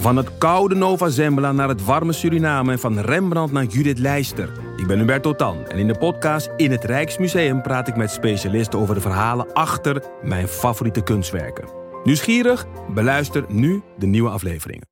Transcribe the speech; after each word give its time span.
Van 0.00 0.16
het 0.16 0.38
koude 0.38 0.74
Nova 0.74 1.08
Zembla 1.08 1.52
naar 1.52 1.68
het 1.68 1.84
warme 1.84 2.12
Suriname 2.12 2.72
en 2.72 2.78
van 2.78 2.98
Rembrandt 2.98 3.52
naar 3.52 3.64
Judith 3.64 3.98
Leister. 3.98 4.52
Ik 4.76 4.86
ben 4.86 4.98
Hubert 4.98 5.22
Totan 5.22 5.66
en 5.66 5.78
in 5.78 5.86
de 5.86 5.98
podcast 5.98 6.50
In 6.56 6.70
het 6.70 6.84
Rijksmuseum 6.84 7.62
praat 7.62 7.88
ik 7.88 7.96
met 7.96 8.10
specialisten 8.10 8.78
over 8.78 8.94
de 8.94 9.00
verhalen 9.00 9.52
achter 9.52 10.02
mijn 10.22 10.48
favoriete 10.48 11.02
kunstwerken. 11.02 11.68
Nieuwsgierig? 12.04 12.66
Beluister 12.94 13.44
nu 13.48 13.82
de 13.98 14.06
nieuwe 14.06 14.30
afleveringen. 14.30 14.86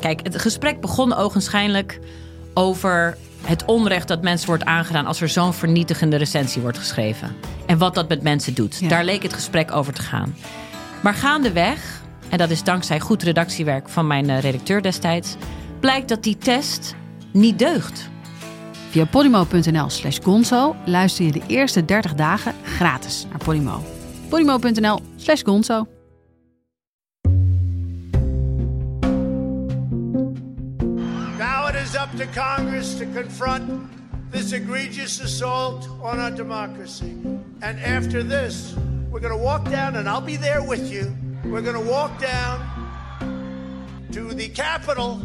Kijk, 0.00 0.20
het 0.22 0.40
gesprek 0.40 0.80
begon 0.80 1.14
ogenschijnlijk 1.14 1.98
over 2.54 3.16
het 3.42 3.64
onrecht 3.64 4.08
dat 4.08 4.22
mensen 4.22 4.46
wordt 4.46 4.64
aangedaan 4.64 5.06
als 5.06 5.20
er 5.20 5.28
zo'n 5.28 5.52
vernietigende 5.52 6.16
recensie 6.16 6.62
wordt 6.62 6.78
geschreven. 6.78 7.36
En 7.66 7.78
wat 7.78 7.94
dat 7.94 8.08
met 8.08 8.22
mensen 8.22 8.54
doet. 8.54 8.88
Daar 8.88 9.04
leek 9.04 9.22
het 9.22 9.32
gesprek 9.32 9.72
over 9.72 9.92
te 9.92 10.02
gaan. 10.02 10.34
Maar 11.02 11.14
gaandeweg, 11.14 12.02
en 12.30 12.38
dat 12.38 12.50
is 12.50 12.62
dankzij 12.62 13.00
goed 13.00 13.22
redactiewerk 13.22 13.88
van 13.88 14.06
mijn 14.06 14.30
eh, 14.30 14.40
redacteur 14.40 14.82
destijds, 14.82 15.36
blijkt 15.80 16.08
dat 16.08 16.22
die 16.22 16.38
test 16.38 16.94
niet 17.32 17.58
deugt. 17.58 18.08
Via 18.90 19.04
podimo.nl 19.04 19.90
slash 19.90 20.18
gonzo 20.22 20.76
luister 20.84 21.24
je 21.24 21.32
de 21.32 21.42
eerste 21.46 21.84
30 21.84 22.14
dagen 22.14 22.54
gratis 22.64 23.26
naar 23.30 23.38
Podimo. 23.44 23.82
podimo.nl 24.28 25.00
slash 25.16 25.42
gonzo. 25.42 25.86
Now 31.38 31.68
it 31.68 31.74
is 31.74 31.94
up 31.94 32.08
to 32.16 32.24
Congress 32.40 32.96
to 32.96 33.04
confront 33.14 33.62
this 34.30 34.52
egregious 34.52 35.20
assault 35.20 35.88
on 36.02 36.18
our 36.18 36.34
democracy. 36.34 37.12
And 37.60 37.78
after 37.80 38.26
this, 38.26 38.74
we're 39.10 39.20
going 39.20 39.38
to 39.38 39.44
walk 39.44 39.70
down, 39.70 39.94
and 39.94 40.08
I'll 40.08 40.24
be 40.24 40.36
there 40.36 40.62
with 40.68 40.92
you. 40.92 41.23
We're 41.46 41.60
going 41.60 41.74
to 41.74 41.90
walk 41.90 42.18
down 42.18 42.58
to 44.12 44.32
the 44.32 44.48
Capitol 44.48 45.20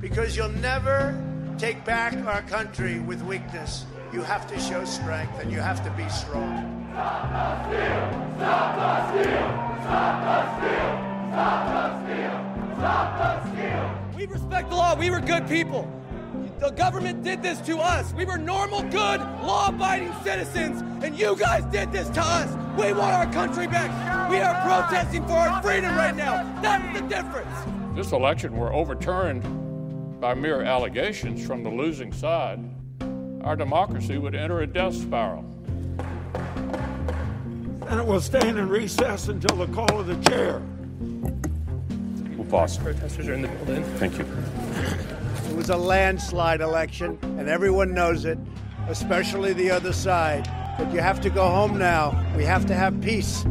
because 0.00 0.34
you'll 0.34 0.48
never 0.48 1.14
take 1.58 1.84
back 1.84 2.14
our 2.26 2.40
country 2.42 3.00
with 3.00 3.20
weakness. 3.22 3.84
You 4.10 4.22
have 4.22 4.46
to 4.48 4.58
show 4.58 4.86
strength 4.86 5.38
and 5.40 5.52
you 5.52 5.60
have 5.60 5.84
to 5.84 5.90
be 5.90 6.08
strong. 6.08 6.88
Stop 6.92 7.30
the 7.30 7.68
steal! 7.68 8.34
Stop 8.38 8.76
the 8.76 9.10
steal! 9.10 9.68
Stop 9.84 10.22
the 10.24 10.40
steal! 10.56 10.88
Stop 11.28 11.66
the 11.68 12.04
steal! 12.04 12.74
Stop 12.78 13.18
the 13.18 13.52
steal! 13.52 14.16
We 14.16 14.26
respect 14.26 14.70
the 14.70 14.76
law. 14.76 14.94
We 14.98 15.10
were 15.10 15.20
good 15.20 15.46
people. 15.46 15.97
The 16.58 16.70
government 16.70 17.22
did 17.22 17.40
this 17.40 17.60
to 17.62 17.78
us. 17.78 18.12
We 18.14 18.24
were 18.24 18.36
normal, 18.36 18.82
good, 18.82 19.20
law 19.20 19.68
abiding 19.68 20.12
citizens, 20.24 20.82
and 21.04 21.16
you 21.16 21.36
guys 21.36 21.64
did 21.66 21.92
this 21.92 22.10
to 22.10 22.20
us. 22.20 22.50
We 22.76 22.92
want 22.92 23.14
our 23.14 23.32
country 23.32 23.68
back. 23.68 24.28
We 24.28 24.40
are 24.40 24.60
protesting 24.62 25.24
for 25.26 25.34
our 25.34 25.62
freedom 25.62 25.94
right 25.96 26.16
now. 26.16 26.42
That's 26.60 27.00
the 27.00 27.06
difference. 27.06 27.54
this 27.94 28.10
election 28.10 28.56
were 28.56 28.72
overturned 28.72 29.42
by 30.20 30.34
mere 30.34 30.62
allegations 30.62 31.46
from 31.46 31.62
the 31.62 31.70
losing 31.70 32.12
side, 32.12 32.58
our 33.44 33.54
democracy 33.54 34.18
would 34.18 34.34
enter 34.34 34.60
a 34.62 34.66
death 34.66 34.94
spiral. 34.94 35.44
And 37.88 38.00
it 38.00 38.06
will 38.06 38.20
stand 38.20 38.58
in 38.58 38.68
recess 38.68 39.28
until 39.28 39.56
the 39.56 39.72
call 39.72 40.00
of 40.00 40.06
the 40.08 40.16
chair. 40.28 40.60
We'll 42.36 42.48
pause. 42.48 42.76
Protesters 42.76 43.28
are 43.28 43.34
in 43.34 43.42
the 43.42 43.48
building. 43.48 43.84
Thank 43.96 44.18
you. 44.18 45.17
Was 45.58 45.70
a 45.70 45.76
landslide 45.76 46.60
election, 46.60 47.18
and 47.22 47.48
everyone 47.48 47.92
knows 47.92 48.24
it, 48.24 48.38
especially 48.88 49.54
the 49.54 49.72
other 49.72 49.92
side. 49.92 50.48
But 50.78 50.92
you 50.92 51.00
have 51.00 51.20
to 51.20 51.30
go 51.30 51.48
home 51.48 51.78
now. 51.78 52.14
We 52.36 52.46
have 52.46 52.66
to 52.66 52.74
have 52.74 52.98
peace. 52.98 53.42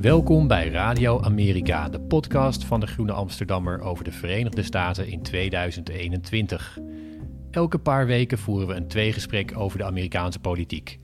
Welkom 0.00 0.48
bij 0.48 0.68
Radio 0.68 1.20
Amerika, 1.20 1.88
de 1.88 2.00
podcast 2.00 2.64
van 2.64 2.80
de 2.80 2.86
Groene 2.86 3.12
Amsterdammer 3.12 3.80
over 3.80 4.04
de 4.04 4.12
Verenigde 4.12 4.62
Staten 4.62 5.08
in 5.08 5.22
2021. 5.22 6.78
Elke 7.50 7.78
paar 7.78 8.06
weken 8.06 8.38
voeren 8.38 8.68
we 8.68 8.74
een 8.74 8.88
tweegesprek 8.88 9.52
over 9.56 9.78
de 9.78 9.84
Amerikaanse 9.84 10.38
politiek. 10.38 10.98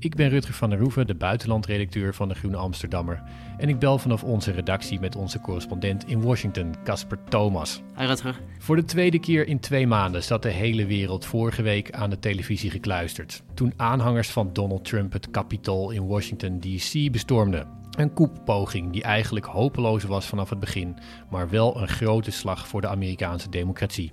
Ik 0.00 0.14
ben 0.14 0.28
Rutger 0.28 0.54
van 0.54 0.70
der 0.70 0.78
Roeven, 0.78 1.06
de 1.06 1.14
buitenlandredacteur 1.14 2.14
van 2.14 2.28
de 2.28 2.34
Groene 2.34 2.56
Amsterdammer. 2.56 3.22
En 3.56 3.68
ik 3.68 3.78
bel 3.78 3.98
vanaf 3.98 4.24
onze 4.24 4.50
redactie 4.50 5.00
met 5.00 5.16
onze 5.16 5.40
correspondent 5.40 6.08
in 6.08 6.22
Washington, 6.22 6.74
Casper 6.84 7.18
Thomas. 7.28 7.82
Hi 7.96 8.04
Rutger. 8.04 8.40
Voor 8.58 8.76
de 8.76 8.84
tweede 8.84 9.18
keer 9.18 9.46
in 9.46 9.60
twee 9.60 9.86
maanden 9.86 10.22
zat 10.22 10.42
de 10.42 10.48
hele 10.48 10.86
wereld 10.86 11.24
vorige 11.24 11.62
week 11.62 11.92
aan 11.92 12.10
de 12.10 12.18
televisie 12.18 12.70
gekluisterd. 12.70 13.42
Toen 13.54 13.72
aanhangers 13.76 14.28
van 14.28 14.52
Donald 14.52 14.84
Trump 14.84 15.12
het 15.12 15.30
Capitool 15.30 15.90
in 15.90 16.06
Washington 16.06 16.60
DC 16.60 17.12
bestormden. 17.12 17.66
Een 17.90 18.12
koeppoging 18.12 18.92
die 18.92 19.02
eigenlijk 19.02 19.46
hopeloos 19.46 20.04
was 20.04 20.26
vanaf 20.26 20.50
het 20.50 20.60
begin, 20.60 20.96
maar 21.30 21.48
wel 21.48 21.80
een 21.80 21.88
grote 21.88 22.30
slag 22.30 22.68
voor 22.68 22.80
de 22.80 22.88
Amerikaanse 22.88 23.48
democratie. 23.48 24.12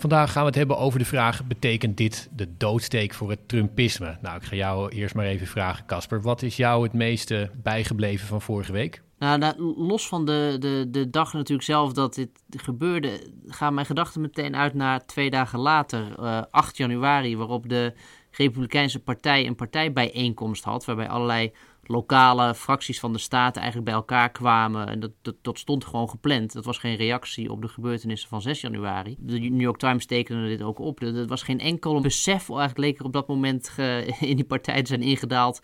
Vandaag 0.00 0.32
gaan 0.32 0.42
we 0.42 0.48
het 0.48 0.56
hebben 0.56 0.78
over 0.78 0.98
de 0.98 1.04
vraag: 1.04 1.44
betekent 1.44 1.96
dit 1.96 2.28
de 2.32 2.56
doodsteek 2.56 3.14
voor 3.14 3.30
het 3.30 3.48
Trumpisme? 3.48 4.16
Nou, 4.22 4.36
ik 4.36 4.42
ga 4.42 4.56
jou 4.56 4.88
eerst 4.88 5.14
maar 5.14 5.24
even 5.24 5.46
vragen, 5.46 5.86
Casper. 5.86 6.22
Wat 6.22 6.42
is 6.42 6.56
jou 6.56 6.82
het 6.82 6.92
meeste 6.92 7.50
bijgebleven 7.62 8.26
van 8.26 8.40
vorige 8.40 8.72
week? 8.72 9.02
Nou, 9.18 9.38
nou, 9.38 9.74
los 9.76 10.08
van 10.08 10.24
de, 10.24 10.56
de, 10.58 10.86
de 10.90 11.10
dag 11.10 11.32
natuurlijk 11.32 11.62
zelf 11.62 11.92
dat 11.92 12.14
dit 12.14 12.30
gebeurde, 12.50 13.32
gaan 13.46 13.74
mijn 13.74 13.86
gedachten 13.86 14.20
meteen 14.20 14.56
uit 14.56 14.74
naar 14.74 15.06
twee 15.06 15.30
dagen 15.30 15.58
later, 15.58 16.18
eh 16.18 16.42
8 16.50 16.76
januari, 16.76 17.36
waarop 17.36 17.68
de 17.68 17.94
Republikeinse 18.30 18.98
Partij 18.98 19.46
een 19.46 19.56
partijbijeenkomst 19.56 20.64
had, 20.64 20.84
waarbij 20.84 21.08
allerlei 21.08 21.52
lokale 21.82 22.54
fracties 22.54 23.00
van 23.00 23.12
de 23.12 23.18
staat 23.18 23.56
eigenlijk 23.56 23.86
bij 23.86 23.94
elkaar 23.94 24.30
kwamen. 24.30 24.86
En 24.88 25.00
dat, 25.00 25.10
dat, 25.22 25.34
dat 25.42 25.58
stond 25.58 25.84
gewoon 25.84 26.08
gepland. 26.08 26.52
Dat 26.52 26.64
was 26.64 26.78
geen 26.78 26.96
reactie 26.96 27.50
op 27.50 27.62
de 27.62 27.68
gebeurtenissen 27.68 28.28
van 28.28 28.42
6 28.42 28.60
januari. 28.60 29.16
De 29.18 29.38
New 29.38 29.60
York 29.60 29.78
Times 29.78 30.06
tekende 30.06 30.48
dit 30.48 30.62
ook 30.62 30.78
op. 30.78 31.02
Er 31.02 31.26
was 31.26 31.42
geen 31.42 31.60
enkel 31.60 32.00
besef, 32.00 32.48
eigenlijk 32.48 32.78
leek 32.78 32.98
er 32.98 33.04
op 33.04 33.12
dat 33.12 33.28
moment 33.28 33.74
in 34.20 34.36
die 34.36 34.44
partij 34.44 34.82
te 34.82 34.88
zijn 34.88 35.02
ingedaald, 35.02 35.60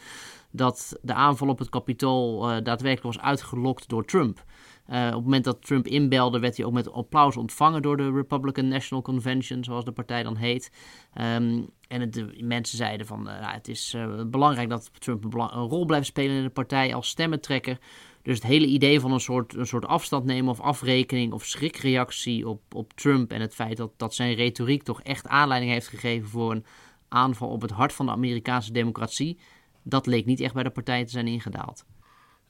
dat 0.51 0.99
de 1.03 1.15
aanval 1.15 1.49
op 1.49 1.59
het 1.59 1.69
Capitool 1.69 2.51
eh, 2.51 2.57
daadwerkelijk 2.63 3.15
was 3.15 3.25
uitgelokt 3.25 3.89
door 3.89 4.05
Trump. 4.05 4.45
Eh, 4.87 5.07
op 5.07 5.13
het 5.13 5.23
moment 5.23 5.45
dat 5.45 5.67
Trump 5.67 5.87
inbelde, 5.87 6.39
werd 6.39 6.57
hij 6.57 6.67
ook 6.67 6.73
met 6.73 6.93
applaus 6.93 7.37
ontvangen 7.37 7.83
door 7.83 7.97
de 7.97 8.13
Republican 8.13 8.69
National 8.69 9.05
Convention, 9.05 9.65
zoals 9.65 9.85
de 9.85 9.93
partij 9.93 10.23
dan 10.23 10.37
heet. 10.37 10.71
Ehm, 11.13 11.63
en 11.89 12.11
de 12.11 12.37
mensen 12.41 12.77
zeiden 12.77 13.07
van, 13.07 13.29
eh, 13.29 13.41
nou, 13.41 13.53
het 13.53 13.69
is 13.69 13.95
eh, 13.95 14.23
belangrijk 14.27 14.69
dat 14.69 14.91
Trump 15.01 15.25
een 15.25 15.51
rol 15.51 15.85
blijft 15.85 16.07
spelen 16.07 16.37
in 16.37 16.43
de 16.43 16.49
partij 16.49 16.95
als 16.95 17.09
stemmentrekker. 17.09 17.79
Dus 18.23 18.35
het 18.35 18.47
hele 18.47 18.67
idee 18.67 19.01
van 19.01 19.13
een 19.13 19.21
soort, 19.21 19.55
een 19.55 19.67
soort 19.67 19.87
afstand 19.87 20.25
nemen 20.25 20.51
of 20.51 20.61
afrekening 20.61 21.33
of 21.33 21.45
schrikreactie 21.45 22.49
op, 22.49 22.75
op 22.75 22.93
Trump 22.93 23.33
en 23.33 23.41
het 23.41 23.55
feit 23.55 23.77
dat, 23.77 23.91
dat 23.97 24.15
zijn 24.15 24.35
retoriek 24.35 24.83
toch 24.83 25.03
echt 25.03 25.27
aanleiding 25.27 25.73
heeft 25.73 25.89
gegeven 25.89 26.29
voor 26.29 26.53
een 26.53 26.65
aanval 27.09 27.49
op 27.49 27.63
het 27.63 27.71
hart 27.71 27.93
van 27.93 28.07
de 28.07 28.13
Amerikaanse 28.13 28.73
democratie, 28.73 29.39
dat 29.83 30.07
leek 30.07 30.27
niet 30.27 30.41
echt 30.41 30.55
bij 30.55 30.63
de 30.63 30.71
partij 30.71 31.05
te 31.05 31.11
zijn 31.11 31.27
ingedaald. 31.27 31.85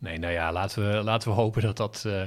Nee, 0.06 0.18
nou 0.18 0.32
ja, 0.32 0.52
laten 0.52 0.90
we, 0.90 1.02
laten 1.02 1.28
we 1.28 1.34
hopen 1.34 1.62
dat 1.62 1.76
dat, 1.76 2.04
eh, 2.06 2.22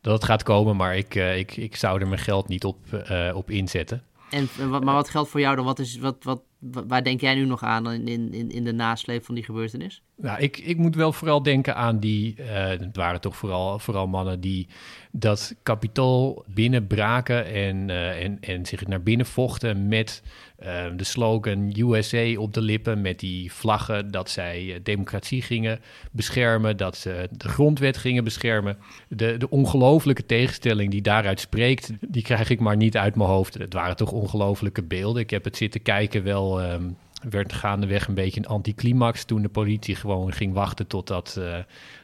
dat 0.00 0.24
gaat 0.24 0.42
komen. 0.42 0.76
Maar 0.76 0.96
ik, 0.96 1.14
eh, 1.14 1.38
ik, 1.38 1.56
ik 1.56 1.76
zou 1.76 2.00
er 2.00 2.08
mijn 2.08 2.20
geld 2.20 2.48
niet 2.48 2.64
op, 2.64 2.92
eh, 2.92 3.30
op 3.36 3.50
inzetten. 3.50 4.02
En, 4.30 4.48
maar 4.68 4.94
wat 4.94 5.08
geldt 5.08 5.30
voor 5.30 5.40
jou 5.40 5.56
dan? 5.56 5.64
Wat 5.64 5.78
is, 5.78 5.98
wat, 5.98 6.16
wat, 6.24 6.36
wa- 6.36 6.42
waar 6.70 7.02
denk 7.02 7.20
jij 7.20 7.34
nu 7.34 7.44
nog 7.44 7.62
aan 7.62 7.92
in, 7.92 8.32
in, 8.32 8.50
in 8.50 8.64
de 8.64 8.72
nasleep 8.72 9.24
van 9.24 9.34
die 9.34 9.44
gebeurtenis? 9.44 10.02
Nou, 10.16 10.40
ik, 10.40 10.58
ik 10.58 10.76
moet 10.76 10.94
wel 10.94 11.12
vooral 11.12 11.42
denken 11.42 11.76
aan 11.76 11.98
die, 11.98 12.34
eh, 12.36 12.66
het 12.66 12.96
waren 12.96 13.20
toch 13.20 13.36
vooral, 13.36 13.78
vooral 13.78 14.06
mannen 14.06 14.40
die 14.40 14.68
dat 15.10 15.54
kapitool 15.62 16.44
binnenbraken 16.48 17.46
en, 17.46 17.90
eh, 17.90 18.24
en, 18.24 18.38
en 18.40 18.66
zich 18.66 18.86
naar 18.86 19.02
binnen 19.02 19.26
vochten 19.26 19.88
met 19.88 20.22
eh, 20.56 20.84
de 20.96 21.04
slogan 21.04 21.72
USA 21.76 22.34
op 22.36 22.54
de 22.54 22.60
lippen, 22.60 23.00
met 23.00 23.20
die 23.20 23.52
vlaggen 23.52 24.10
dat 24.10 24.30
zij 24.30 24.80
democratie 24.82 25.42
gingen 25.42 25.80
beschermen, 26.10 26.76
dat 26.76 26.96
ze 26.96 27.28
de 27.30 27.48
grondwet 27.48 27.96
gingen 27.96 28.24
beschermen. 28.24 28.78
De, 29.08 29.36
de 29.36 29.50
ongelofelijke 29.50 30.26
tegenstelling 30.26 30.90
die 30.90 31.02
daaruit 31.02 31.40
spreekt, 31.40 31.92
die 32.00 32.22
krijg 32.22 32.50
ik 32.50 32.60
maar 32.60 32.76
niet 32.76 32.96
uit 32.96 33.14
mijn 33.14 33.28
hoofd. 33.28 33.54
Het 33.54 33.72
waren 33.72 33.96
toch 33.96 34.12
ongelofelijke 34.12 34.82
beelden. 34.82 35.22
Ik 35.22 35.30
heb 35.30 35.44
het 35.44 35.56
zitten 35.56 35.82
kijken 35.82 36.22
wel... 36.24 36.53
ehm, 36.62 36.90
werd 37.30 37.52
gaandeweg 37.52 38.08
een 38.08 38.14
beetje 38.14 38.40
een 38.40 38.46
anticlimax 38.46 39.24
toen 39.24 39.42
de 39.42 39.48
politie 39.48 39.94
gewoon 39.94 40.32
ging 40.32 40.52
wachten 40.52 40.86
totdat 40.86 41.36
eh, 41.38 41.58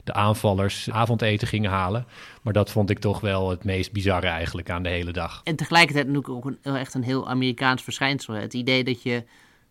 de 0.05 0.12
aanvallers 0.12 0.91
avondeten 0.91 1.49
gingen 1.49 1.70
halen. 1.70 2.06
Maar 2.43 2.52
dat 2.52 2.70
vond 2.70 2.91
ik 2.91 2.99
toch 2.99 3.20
wel 3.20 3.50
het 3.50 3.64
meest 3.64 3.93
bizarre 3.93 4.26
eigenlijk 4.26 4.70
aan 4.70 4.82
de 4.82 4.88
hele 4.88 5.12
dag. 5.12 5.41
En 5.44 5.56
tegelijkertijd 5.56 6.29
ook 6.29 6.44
een, 6.44 6.58
echt 6.62 6.94
een 6.94 7.02
heel 7.02 7.29
Amerikaans 7.29 7.82
verschijnsel. 7.82 8.35
Het 8.35 8.55
idee 8.55 8.85
dat 8.85 9.02
je 9.02 9.25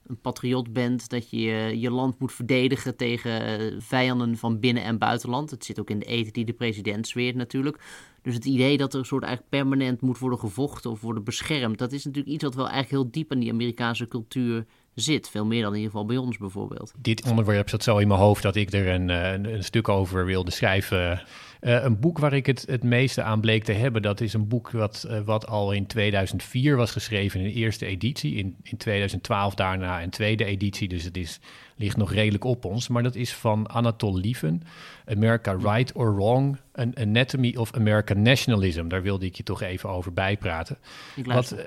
een 0.09 0.21
patriot 0.21 0.73
bent, 0.73 1.09
dat 1.09 1.29
je 1.29 1.39
je- 1.79 1.91
land 1.91 2.19
moet 2.19 2.31
verdedigen 2.31 2.95
tegen 2.95 3.41
eh, 3.59 3.75
vijanden 3.79 4.37
van 4.37 4.59
binnen- 4.59 4.83
en 4.83 4.97
buitenland. 4.97 5.51
Het 5.51 5.65
zit 5.65 5.79
ook 5.79 5.89
in 5.89 5.99
de 5.99 6.05
eten 6.05 6.33
die 6.33 6.45
de 6.45 6.53
president 6.53 7.07
zweert 7.07 7.35
natuurlijk. 7.35 7.81
Dus 8.21 8.33
het 8.33 8.45
idee 8.45 8.77
dat 8.77 8.93
er 8.93 8.99
een 8.99 9.05
soort 9.05 9.23
eigenlijk 9.23 9.51
permanent 9.55 10.01
moet 10.01 10.17
worden 10.17 10.39
gevochten 10.39 10.91
of 10.91 11.01
worden 11.01 11.23
beschermd, 11.23 11.77
dat 11.77 11.91
is 11.91 12.05
natuurlijk 12.05 12.33
iets 12.33 12.43
wat 12.43 12.55
wel 12.55 12.69
eigenlijk 12.69 13.03
heel 13.03 13.11
diep 13.11 13.31
aan 13.31 13.39
die 13.39 13.51
Amerikaanse 13.51 14.07
cultuur 14.07 14.65
zit. 14.99 15.29
Veel 15.29 15.45
meer 15.45 15.61
dan 15.61 15.71
in 15.71 15.77
ieder 15.77 15.91
geval 15.91 16.07
bij 16.07 16.17
ons 16.17 16.37
bijvoorbeeld. 16.37 16.93
Dit 16.97 17.29
onderwerp 17.29 17.69
zat 17.69 17.83
zo 17.83 17.97
in 17.97 18.07
mijn 18.07 18.19
hoofd 18.19 18.43
dat 18.43 18.55
ik 18.55 18.73
er 18.73 18.87
een, 18.87 19.09
eh, 19.09 19.31
een, 19.31 19.53
een 19.53 19.63
stuk 19.63 19.89
over 19.89 20.25
wilde 20.25 20.51
schrijven. 20.51 21.21
Uh, 21.61 21.83
een 21.83 21.99
boek 21.99 22.17
waar 22.17 22.33
ik 22.33 22.45
het 22.45 22.65
het 22.67 22.83
meeste 22.83 23.21
aan 23.21 23.41
bleek 23.41 23.63
te 23.63 23.71
hebben, 23.71 24.01
dat 24.01 24.21
is 24.21 24.33
een 24.33 24.47
boek 24.47 24.71
wat, 24.71 25.05
uh, 25.09 25.19
wat 25.19 25.47
al 25.47 25.71
in 25.71 25.87
2004 25.87 26.75
was 26.75 26.91
geschreven 26.91 27.39
in 27.39 27.45
de 27.45 27.53
eerste 27.53 27.85
editie. 27.85 28.35
In, 28.35 28.55
in 28.63 28.77
2012 28.77 29.55
daarna 29.55 30.03
een 30.03 30.09
tweede 30.09 30.45
editie, 30.45 30.87
dus 30.87 31.03
het 31.03 31.17
is, 31.17 31.39
ligt 31.75 31.97
nog 31.97 32.13
redelijk 32.13 32.43
op 32.43 32.65
ons. 32.65 32.87
Maar 32.87 33.03
dat 33.03 33.15
is 33.15 33.33
van 33.33 33.69
Anatol 33.69 34.17
Lieven, 34.17 34.63
America 35.05 35.51
Right 35.51 35.91
or 35.93 36.15
Wrong, 36.15 36.57
An 36.73 36.97
Anatomy 36.97 37.55
of 37.55 37.73
American 37.73 38.21
Nationalism. 38.21 38.87
Daar 38.87 39.01
wilde 39.01 39.25
ik 39.25 39.35
je 39.35 39.43
toch 39.43 39.61
even 39.61 39.89
over 39.89 40.13
bijpraten. 40.13 40.77
Ik 41.15 41.25
wat, 41.25 41.53
uh, 41.53 41.59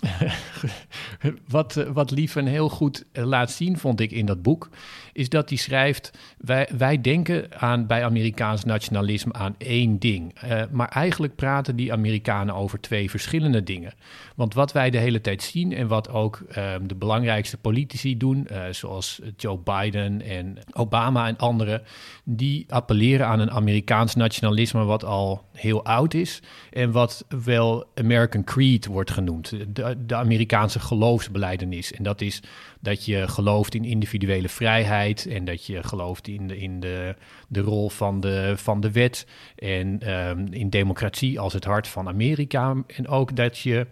wat, 1.48 1.74
wat 1.92 2.10
Lieven 2.10 2.46
heel 2.46 2.68
goed 2.68 3.04
laat 3.12 3.50
zien, 3.50 3.78
vond 3.78 4.00
ik 4.00 4.10
in 4.10 4.26
dat 4.26 4.42
boek, 4.42 4.68
is 5.12 5.28
dat 5.28 5.48
hij 5.48 5.58
schrijft: 5.58 6.10
wij, 6.76 7.00
denken 7.00 7.60
aan, 7.60 7.86
bij 7.86 8.04
Amerikaans 8.04 8.64
nationalisme 8.64 9.32
aan 9.32 9.54
één 9.58 9.98
ding. 9.98 10.42
Uh, 10.44 10.62
maar 10.70 10.88
eigenlijk 10.88 11.34
praten 11.36 11.76
die 11.76 11.92
Amerikanen 11.92 12.54
over 12.54 12.80
twee 12.80 13.10
verschillende 13.10 13.62
dingen. 13.62 13.92
Want 14.34 14.54
wat 14.54 14.72
wij 14.72 14.90
de 14.90 14.98
hele 14.98 15.20
tijd 15.20 15.42
zien 15.42 15.72
en 15.72 15.88
wat 15.88 16.08
ook 16.08 16.40
uh, 16.48 16.74
de 16.82 16.94
belangrijkste 16.94 17.56
politici 17.56 18.16
doen, 18.16 18.48
zoals 18.70 19.20
Joe 19.36 19.58
Biden 19.58 20.22
en 20.22 20.58
Obama 20.72 21.26
en 21.26 21.36
anderen, 21.36 21.82
die 22.24 22.64
appelleren 22.68 23.26
aan 23.26 23.40
een 23.40 23.50
Amerikaans 23.50 24.14
nationalisme 24.14 24.84
wat 24.84 25.04
al 25.04 25.44
heel 25.52 25.84
oud 25.84 26.14
is 26.14 26.42
en 26.70 26.90
wat 26.90 27.24
wel 27.44 27.86
American 27.94 28.44
Creed 28.44 28.86
wordt 28.86 29.10
genoemd. 29.10 29.52
De 29.98 30.14
Amerikaanse 30.14 30.80
geloofsbeleidenis. 30.80 31.92
En 31.92 32.02
dat 32.02 32.20
is 32.20 32.42
dat 32.80 33.04
je 33.04 33.28
gelooft 33.28 33.74
in 33.74 33.84
individuele 33.84 34.48
vrijheid 34.48 35.26
en 35.26 35.44
dat 35.44 35.66
je 35.66 35.82
gelooft 35.82 36.28
in 36.28 36.46
de, 36.46 36.58
in 36.58 36.80
de, 36.80 37.14
de 37.48 37.60
rol 37.60 37.90
van 37.90 38.20
de, 38.20 38.52
van 38.56 38.80
de 38.80 38.90
wet 38.90 39.26
en 39.56 40.14
um, 40.14 40.46
in 40.50 40.68
democratie 40.68 41.40
als 41.40 41.52
het 41.52 41.64
hart 41.64 41.88
van 41.88 42.08
Amerika. 42.08 42.74
En 42.86 43.08
ook 43.08 43.36
dat 43.36 43.58
je 43.58 43.86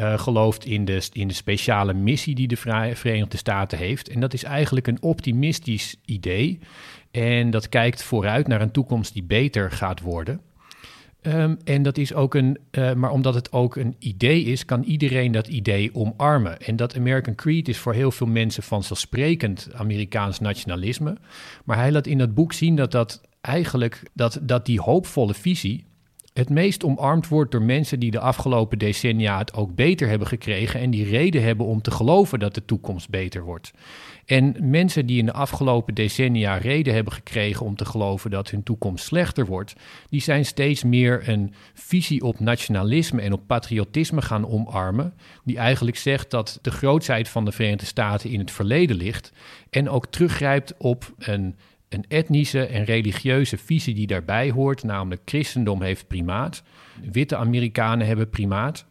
uh, 0.00 0.18
gelooft 0.18 0.64
in 0.64 0.84
de, 0.84 1.08
in 1.12 1.28
de 1.28 1.34
speciale 1.34 1.94
missie 1.94 2.34
die 2.34 2.48
de 2.48 2.56
Verenigde 2.56 3.36
Staten 3.36 3.78
heeft. 3.78 4.08
En 4.08 4.20
dat 4.20 4.34
is 4.34 4.42
eigenlijk 4.42 4.86
een 4.86 5.02
optimistisch 5.02 5.96
idee. 6.04 6.58
En 7.10 7.50
dat 7.50 7.68
kijkt 7.68 8.02
vooruit 8.02 8.46
naar 8.46 8.60
een 8.60 8.70
toekomst 8.70 9.12
die 9.12 9.22
beter 9.22 9.70
gaat 9.70 10.00
worden. 10.00 10.40
Um, 11.26 11.56
en 11.64 11.82
dat 11.82 11.98
is 11.98 12.14
ook 12.14 12.34
een, 12.34 12.58
uh, 12.70 12.92
maar 12.92 13.10
omdat 13.10 13.34
het 13.34 13.52
ook 13.52 13.76
een 13.76 13.96
idee 13.98 14.42
is, 14.42 14.64
kan 14.64 14.82
iedereen 14.82 15.32
dat 15.32 15.46
idee 15.46 15.94
omarmen. 15.94 16.60
En 16.60 16.76
dat 16.76 16.96
American 16.96 17.34
Creed 17.34 17.68
is 17.68 17.78
voor 17.78 17.94
heel 17.94 18.10
veel 18.10 18.26
mensen 18.26 18.62
vanzelfsprekend 18.62 19.68
Amerikaans 19.74 20.40
nationalisme. 20.40 21.16
Maar 21.64 21.76
hij 21.76 21.92
laat 21.92 22.06
in 22.06 22.18
dat 22.18 22.34
boek 22.34 22.52
zien 22.52 22.76
dat 22.76 22.90
dat 22.90 23.20
eigenlijk, 23.40 24.02
dat, 24.12 24.38
dat 24.42 24.66
die 24.66 24.80
hoopvolle 24.80 25.34
visie 25.34 25.84
het 26.36 26.50
meest 26.50 26.84
omarmd 26.84 27.28
wordt 27.28 27.50
door 27.50 27.62
mensen 27.62 28.00
die 28.00 28.10
de 28.10 28.20
afgelopen 28.20 28.78
decennia 28.78 29.38
het 29.38 29.54
ook 29.54 29.74
beter 29.74 30.08
hebben 30.08 30.28
gekregen 30.28 30.80
en 30.80 30.90
die 30.90 31.04
reden 31.04 31.42
hebben 31.42 31.66
om 31.66 31.82
te 31.82 31.90
geloven 31.90 32.38
dat 32.38 32.54
de 32.54 32.64
toekomst 32.64 33.08
beter 33.08 33.44
wordt. 33.44 33.72
En 34.26 34.56
mensen 34.60 35.06
die 35.06 35.18
in 35.18 35.26
de 35.26 35.32
afgelopen 35.32 35.94
decennia 35.94 36.56
reden 36.56 36.94
hebben 36.94 37.12
gekregen 37.12 37.66
om 37.66 37.76
te 37.76 37.84
geloven 37.84 38.30
dat 38.30 38.50
hun 38.50 38.62
toekomst 38.62 39.04
slechter 39.04 39.46
wordt, 39.46 39.74
die 40.08 40.20
zijn 40.20 40.44
steeds 40.44 40.84
meer 40.84 41.28
een 41.28 41.54
visie 41.74 42.22
op 42.22 42.40
nationalisme 42.40 43.22
en 43.22 43.32
op 43.32 43.46
patriotisme 43.46 44.22
gaan 44.22 44.48
omarmen, 44.48 45.14
die 45.44 45.56
eigenlijk 45.56 45.96
zegt 45.96 46.30
dat 46.30 46.58
de 46.62 46.70
grootheid 46.70 47.28
van 47.28 47.44
de 47.44 47.52
Verenigde 47.52 47.86
Staten 47.86 48.30
in 48.30 48.38
het 48.38 48.50
verleden 48.50 48.96
ligt 48.96 49.32
en 49.70 49.88
ook 49.88 50.06
teruggrijpt 50.06 50.74
op 50.78 51.14
een 51.18 51.56
een 51.88 52.04
etnische 52.08 52.66
en 52.66 52.84
religieuze 52.84 53.58
visie 53.58 53.94
die 53.94 54.06
daarbij 54.06 54.50
hoort, 54.50 54.82
namelijk 54.82 55.22
christendom 55.24 55.82
heeft 55.82 56.06
primaat, 56.06 56.62
witte 57.10 57.36
Amerikanen 57.36 58.06
hebben 58.06 58.30
primaat. 58.30 58.86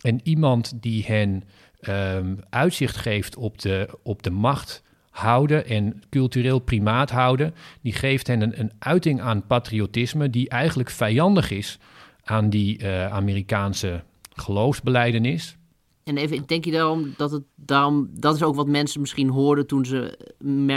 En 0.00 0.20
iemand 0.22 0.82
die 0.82 1.04
hen 1.04 1.44
um, 1.88 2.38
uitzicht 2.50 2.96
geeft 2.96 3.36
op 3.36 3.58
de, 3.58 3.88
op 4.02 4.22
de 4.22 4.30
macht 4.30 4.82
houden 5.10 5.66
en 5.66 6.02
cultureel 6.10 6.58
primaat 6.58 7.10
houden, 7.10 7.54
die 7.80 7.92
geeft 7.92 8.26
hen 8.26 8.40
een, 8.40 8.60
een 8.60 8.72
uiting 8.78 9.20
aan 9.20 9.46
patriotisme 9.46 10.30
die 10.30 10.48
eigenlijk 10.48 10.90
vijandig 10.90 11.50
is 11.50 11.78
aan 12.24 12.50
die 12.50 12.82
uh, 12.82 13.06
Amerikaanse 13.12 14.02
geloofsbeleidenis. 14.34 15.56
En 16.04 16.16
even, 16.16 16.46
denk 16.46 16.64
je 16.64 16.70
daarom 16.70 17.14
dat 17.16 17.30
het 17.30 17.42
daarom, 17.56 18.08
dat 18.12 18.34
is 18.34 18.42
ook 18.42 18.54
wat 18.54 18.68
mensen 18.68 19.00
misschien 19.00 19.28
hoorden 19.28 19.66
toen 19.66 19.84
ze 19.84 20.18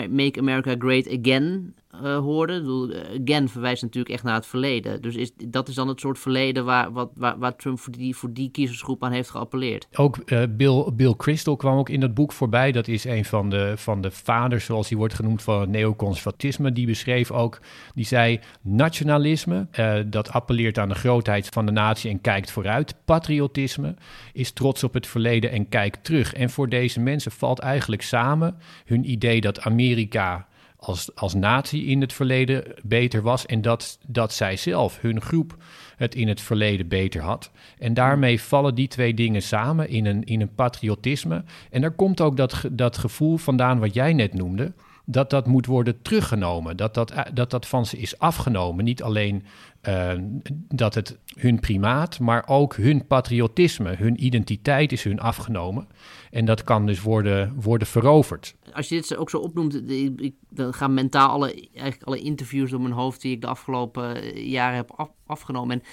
Make 0.10 0.40
America 0.40 0.76
Great 0.78 1.20
Again 1.20 1.76
uh, 2.04 2.18
hoorden. 2.18 2.62
Bedoel, 2.62 2.94
again 3.24 3.50
verwijst 3.50 3.82
natuurlijk 3.82 4.14
echt 4.14 4.24
naar 4.24 4.36
het 4.36 4.46
verleden. 4.46 5.02
Dus 5.02 5.16
is, 5.16 5.32
dat 5.48 5.68
is 5.68 5.76
dan 5.76 5.88
het 5.88 6.00
soort 6.00 6.20
verleden 6.20 6.66
waar, 6.66 6.92
wat, 6.92 7.12
waar, 7.16 7.56
Trump 7.56 7.80
voor 7.80 7.94
die, 7.94 8.16
voor 8.16 8.34
die 8.34 8.52
kiezersgroep 8.52 9.04
aan 9.04 9.12
heeft 9.12 9.30
geappelleerd. 9.30 9.88
Ook 9.96 10.18
uh, 10.26 10.44
Bill, 10.50 10.92
Bill 10.94 11.14
Crystal 11.18 11.56
kwam 11.56 11.78
ook 11.78 11.90
in 11.90 12.00
dat 12.00 12.14
boek 12.14 12.32
voorbij. 12.32 12.72
Dat 12.72 12.88
is 12.88 13.04
een 13.04 13.26
van 13.26 13.50
de, 13.50 13.74
van 13.76 14.02
de 14.02 14.12
vaders, 14.12 14.66
zoals 14.66 14.90
hij 14.90 14.98
wordt 14.98 15.14
genoemd, 15.14 15.42
van 15.42 15.60
het 15.60 15.70
neoconservatisme. 15.70 16.72
Die 16.72 16.86
beschreef 16.86 17.32
ook, 17.32 17.60
die 17.94 18.06
zei, 18.06 18.40
nationalisme, 18.62 19.68
dat 20.08 20.32
appelleert 20.32 20.78
aan 20.78 20.90
de 20.90 20.96
grootheid 20.96 21.48
van 21.48 21.66
de 21.66 21.72
natie 21.72 22.12
en 22.12 22.22
kijkt 22.22 22.52
vooruit. 22.52 22.96
Patriotisme 23.06 23.96
is 24.34 24.52
trots 24.52 24.84
op 24.84 24.94
het 24.94 25.08
verleden 25.08 25.52
en 25.52 25.70
kijkt 25.70 26.04
terug. 26.04 26.34
En 26.34 26.50
voor 26.50 26.70
deze 26.70 27.00
mensen 27.00 27.32
valt 27.32 27.60
eigenlijk 27.60 28.02
samen 28.02 28.58
hun 28.86 29.10
idee 29.10 29.42
dat 29.42 29.62
Amerika 29.62 30.47
als, 30.78 31.16
als 31.16 31.34
natie 31.34 31.86
in 31.86 32.02
het 32.02 32.14
verleden 32.14 32.64
beter 32.84 33.22
was 33.22 33.46
en 33.46 33.62
dat, 33.62 34.00
dat 34.08 34.34
zij 34.34 34.58
zelf, 34.58 35.02
hun 35.02 35.22
groep, 35.22 35.56
het 35.96 36.16
in 36.16 36.28
het 36.28 36.42
verleden 36.42 36.88
beter 36.88 37.22
had. 37.22 37.52
En 37.80 37.94
daarmee 37.94 38.42
vallen 38.42 38.76
die 38.76 38.88
twee 38.88 39.14
dingen 39.14 39.42
samen 39.42 39.90
in 39.90 40.06
een, 40.06 40.24
in 40.24 40.42
een 40.42 40.56
patriotisme. 40.56 41.44
En 41.70 41.82
daar 41.82 41.92
komt 41.92 42.22
ook 42.22 42.38
dat, 42.38 42.64
dat 42.72 42.98
gevoel 42.98 43.38
vandaan 43.38 43.80
wat 43.80 43.94
jij 43.94 44.14
net 44.14 44.34
noemde 44.34 44.74
dat 45.10 45.30
dat 45.30 45.48
moet 45.48 45.66
worden 45.66 46.02
teruggenomen. 46.02 46.78
Dat 46.78 46.94
dat, 46.94 47.14
dat 47.34 47.52
dat 47.52 47.68
van 47.68 47.86
ze 47.86 47.98
is 47.98 48.20
afgenomen. 48.20 48.86
Niet 48.86 49.04
alleen 49.04 49.46
uh, 49.84 50.14
dat 50.68 50.94
het 50.96 51.18
hun 51.40 51.60
primaat, 51.60 52.20
maar 52.20 52.48
ook 52.48 52.76
hun 52.76 53.08
patriotisme, 53.08 53.96
hun 53.96 54.26
identiteit 54.26 54.92
is 54.92 55.04
hun 55.04 55.20
afgenomen. 55.20 55.88
En 56.32 56.46
dat 56.46 56.64
kan 56.64 56.86
dus 56.86 57.02
worden, 57.02 57.54
worden 57.62 57.88
veroverd. 57.88 58.56
Als 58.74 58.90
je 58.90 58.96
dit 58.96 59.16
ook 59.16 59.30
zo 59.30 59.38
opnoemt, 59.38 59.90
ik, 59.90 60.34
dan 60.50 60.74
gaan 60.74 60.94
mentaal 60.94 61.30
alle, 61.30 61.70
eigenlijk 61.74 62.04
alle 62.04 62.20
interviews 62.20 62.70
door 62.70 62.82
mijn 62.82 62.94
hoofd 62.94 63.22
die 63.22 63.32
ik 63.32 63.42
de 63.42 63.48
afgelopen 63.48 64.40
jaren 64.50 64.76
heb 64.76 64.92
af, 64.92 65.10
afgenomen. 65.26 65.80
En 65.80 65.88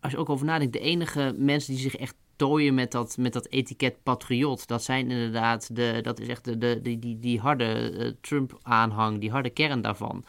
als 0.00 0.12
je 0.12 0.18
ook 0.18 0.28
over 0.28 0.46
nadenkt, 0.46 0.72
de 0.72 0.80
enige 0.80 1.34
mensen 1.36 1.72
die 1.72 1.82
zich 1.82 1.96
echt 1.96 2.14
tooien 2.36 2.74
met 2.74 2.92
dat, 2.92 3.16
met 3.16 3.32
dat 3.32 3.48
etiket 3.48 4.02
patriot. 4.02 4.66
Dat 4.66 4.82
zijn 4.82 5.10
inderdaad, 5.10 5.76
de, 5.76 5.98
dat 6.02 6.20
is 6.20 6.28
echt 6.28 6.44
de, 6.44 6.58
de, 6.58 6.80
die, 6.82 6.98
die, 6.98 7.18
die 7.18 7.40
harde 7.40 7.92
uh, 7.92 8.12
Trump-aanhang, 8.20 9.20
die 9.20 9.30
harde 9.30 9.50
kern 9.50 9.80
daarvan. 9.80 10.24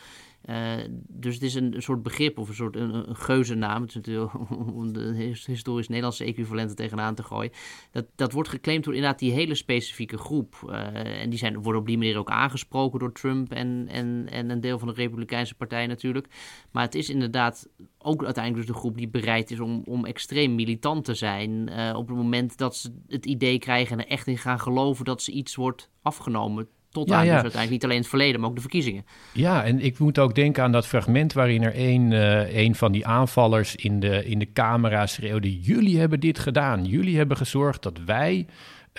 Uh, 0.45 0.73
dus 1.07 1.33
het 1.33 1.43
is 1.43 1.53
een, 1.53 1.75
soort 1.77 2.03
begrip 2.03 2.37
of 2.37 2.49
een 2.49 2.55
soort 2.55 2.75
een, 2.75 3.09
een 3.09 3.15
geuzennaam. 3.15 3.81
Het 3.81 3.89
is 3.89 3.95
natuurlijk 3.95 4.33
om 4.75 4.93
de 4.93 5.33
historisch 5.45 5.87
Nederlandse 5.87 6.23
equivalenten 6.23 6.75
tegenaan 6.75 7.15
te 7.15 7.23
gooien. 7.23 7.51
Dat, 7.91 8.05
dat 8.15 8.31
wordt 8.31 8.49
geclaimd 8.49 8.83
door 8.83 8.93
inderdaad 8.93 9.19
die 9.19 9.31
hele 9.31 9.55
specifieke 9.55 10.17
groep. 10.17 10.55
Uh, 10.65 11.21
en 11.21 11.29
die 11.29 11.39
zijn, 11.39 11.61
worden 11.61 11.81
op 11.81 11.87
die 11.87 11.97
manier 11.97 12.17
ook 12.17 12.29
aangesproken 12.29 12.99
door 12.99 13.11
Trump 13.11 13.51
en, 13.51 13.87
en, 13.89 14.27
en 14.29 14.49
een 14.49 14.61
deel 14.61 14.79
van 14.79 14.87
de 14.87 14.93
Republikeinse 14.93 15.55
Partij 15.55 15.87
natuurlijk. 15.87 16.27
Maar 16.71 16.83
het 16.83 16.95
is 16.95 17.09
inderdaad 17.09 17.67
ook 17.97 18.23
uiteindelijk 18.23 18.65
dus 18.65 18.75
de 18.75 18.81
groep 18.81 18.97
die 18.97 19.09
bereid 19.09 19.51
is 19.51 19.59
om, 19.59 19.81
om 19.85 20.05
extreem 20.05 20.55
militant 20.55 21.05
te 21.05 21.13
zijn. 21.13 21.69
Uh, 21.69 21.93
op 21.95 22.07
het 22.07 22.17
moment 22.17 22.57
dat 22.57 22.75
ze 22.75 22.93
het 23.07 23.25
idee 23.25 23.59
krijgen 23.59 23.99
en 23.99 24.05
er 24.05 24.11
echt 24.11 24.27
in 24.27 24.37
gaan 24.37 24.59
geloven 24.59 25.05
dat 25.05 25.21
ze 25.21 25.31
iets 25.31 25.55
wordt 25.55 25.89
afgenomen 26.01 26.67
tot 26.91 27.09
ja, 27.09 27.15
aan 27.15 27.25
ja. 27.25 27.33
dus 27.33 27.41
uiteindelijk 27.41 27.71
niet 27.71 27.83
alleen 27.83 27.97
het 27.97 28.07
verleden, 28.07 28.39
maar 28.39 28.49
ook 28.49 28.55
de 28.55 28.61
verkiezingen. 28.61 29.05
Ja, 29.33 29.63
en 29.63 29.79
ik 29.79 29.99
moet 29.99 30.19
ook 30.19 30.35
denken 30.35 30.63
aan 30.63 30.71
dat 30.71 30.87
fragment 30.87 31.33
waarin 31.33 31.63
er 31.63 31.73
een, 31.75 32.11
uh, 32.11 32.55
een 32.55 32.75
van 32.75 32.91
die 32.91 33.05
aanvallers 33.05 33.75
in 33.75 33.99
de, 33.99 34.25
in 34.25 34.39
de 34.39 34.51
camera 34.53 35.05
schreeuwde... 35.05 35.59
jullie 35.59 35.99
hebben 35.99 36.19
dit 36.19 36.39
gedaan, 36.39 36.85
jullie 36.85 37.17
hebben 37.17 37.37
gezorgd 37.37 37.83
dat 37.83 37.99
wij 38.05 38.45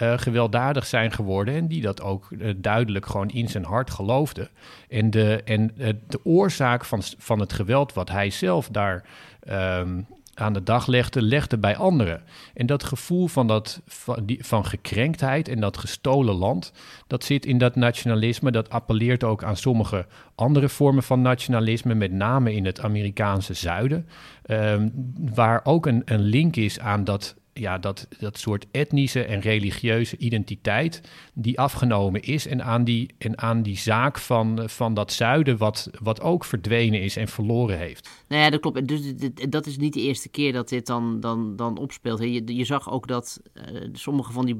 uh, 0.02 0.18
gewelddadig 0.18 0.87
zijn 0.87 1.12
geworden... 1.12 1.54
en 1.54 1.66
die 1.68 1.80
dat 1.80 2.02
ook 2.02 2.30
uh, 2.30 2.54
duidelijk 2.56 3.06
gewoon 3.06 3.30
in 3.30 3.49
zijn 3.49 3.64
hart 3.64 3.90
geloofde. 3.90 4.50
En 4.88 5.11
de, 5.11 5.42
en, 5.44 5.70
de 6.08 6.20
oorzaak 6.25 6.84
van, 6.84 7.02
van 7.18 7.40
het 7.40 7.52
geweld 7.52 7.92
wat 7.92 8.11
hij 8.11 8.30
zelf 8.30 8.68
daar... 8.68 9.04
Um, 9.50 10.06
aan 10.34 10.52
de 10.52 10.62
dag 10.62 10.86
legde, 10.86 11.22
legde 11.22 11.58
bij 11.58 11.76
anderen. 11.76 12.22
En 12.54 12.66
dat 12.66 12.84
gevoel 12.84 13.26
van, 13.26 13.46
dat, 13.46 13.82
van, 13.86 14.26
die, 14.26 14.44
van 14.44 14.66
gekrenktheid 14.66 15.48
en 15.48 15.60
dat 15.60 15.76
gestolen 15.76 16.34
land, 16.34 16.72
dat 17.06 17.24
zit 17.24 17.46
in 17.46 17.58
dat 17.58 17.76
nationalisme. 17.76 18.50
Dat 18.50 18.70
appelleert 18.70 19.24
ook 19.24 19.44
aan 19.44 19.56
sommige 19.56 20.06
andere 20.34 20.68
vormen 20.68 21.02
van 21.02 21.22
nationalisme, 21.22 21.94
met 21.94 22.12
name 22.12 22.54
in 22.54 22.64
het 22.64 22.80
Amerikaanse 22.80 23.54
zuiden. 23.54 24.08
Um, 24.46 25.12
waar 25.34 25.60
ook 25.64 25.86
een, 25.86 26.02
een 26.04 26.22
link 26.22 26.56
is 26.56 26.80
aan 26.80 27.04
dat 27.04 27.36
ja, 27.52 27.78
dat, 27.78 28.09
dat 28.18 28.38
soort 28.38 28.66
etnische 28.71 29.25
en 29.25 29.40
religieuze 29.40 30.16
identiteit 30.16 31.00
die 31.32 31.61
afgenomen 31.61 32.23
is 32.23 32.47
en 32.47 32.64
aan 32.64 32.85
die, 32.85 33.14
en 33.18 33.38
aan 33.38 33.62
die 33.62 33.76
zaak 33.76 34.18
van, 34.18 34.62
van 34.68 34.94
dat 34.94 35.12
zuiden 35.12 35.56
wat, 35.56 35.90
wat 36.02 36.21
ook 36.21 36.44
verdwenen 36.44 37.02
is 37.02 37.16
en 37.16 37.28
verloren 37.28 37.78
heeft. 37.78 38.11
Nou 38.28 38.42
ja, 38.42 38.50
dat 38.50 38.61
klopt. 38.61 38.88
Dus 38.88 39.12
dat 39.49 39.66
is 39.66 39.76
niet 39.76 39.92
de 39.92 40.00
eerste 40.00 40.28
keer 40.28 40.52
dat 40.52 40.68
dit 40.68 40.87
dan, 40.87 41.21
dan, 41.21 41.56
dan 41.56 41.78
opspeelt. 41.78 42.21
Je, 42.21 42.56
je 42.56 42.64
zag 42.64 42.90
ook 42.90 43.06
dat 43.06 43.40
uh, 43.54 43.88
sommige 43.92 44.32
van 44.32 44.44
die 44.44 44.56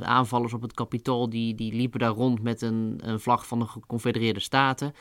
aanvallers 0.00 0.52
op 0.52 0.62
het 0.62 0.74
kapitool, 0.74 1.30
die, 1.30 1.54
die 1.54 1.74
liepen 1.74 2.00
daar 2.00 2.10
rond 2.10 2.42
met 2.42 2.62
een, 2.62 3.00
een 3.04 3.20
vlag 3.20 3.46
van 3.46 3.58
de 3.58 3.66
Geconfedereerde 3.66 4.40
Staten. 4.40 4.92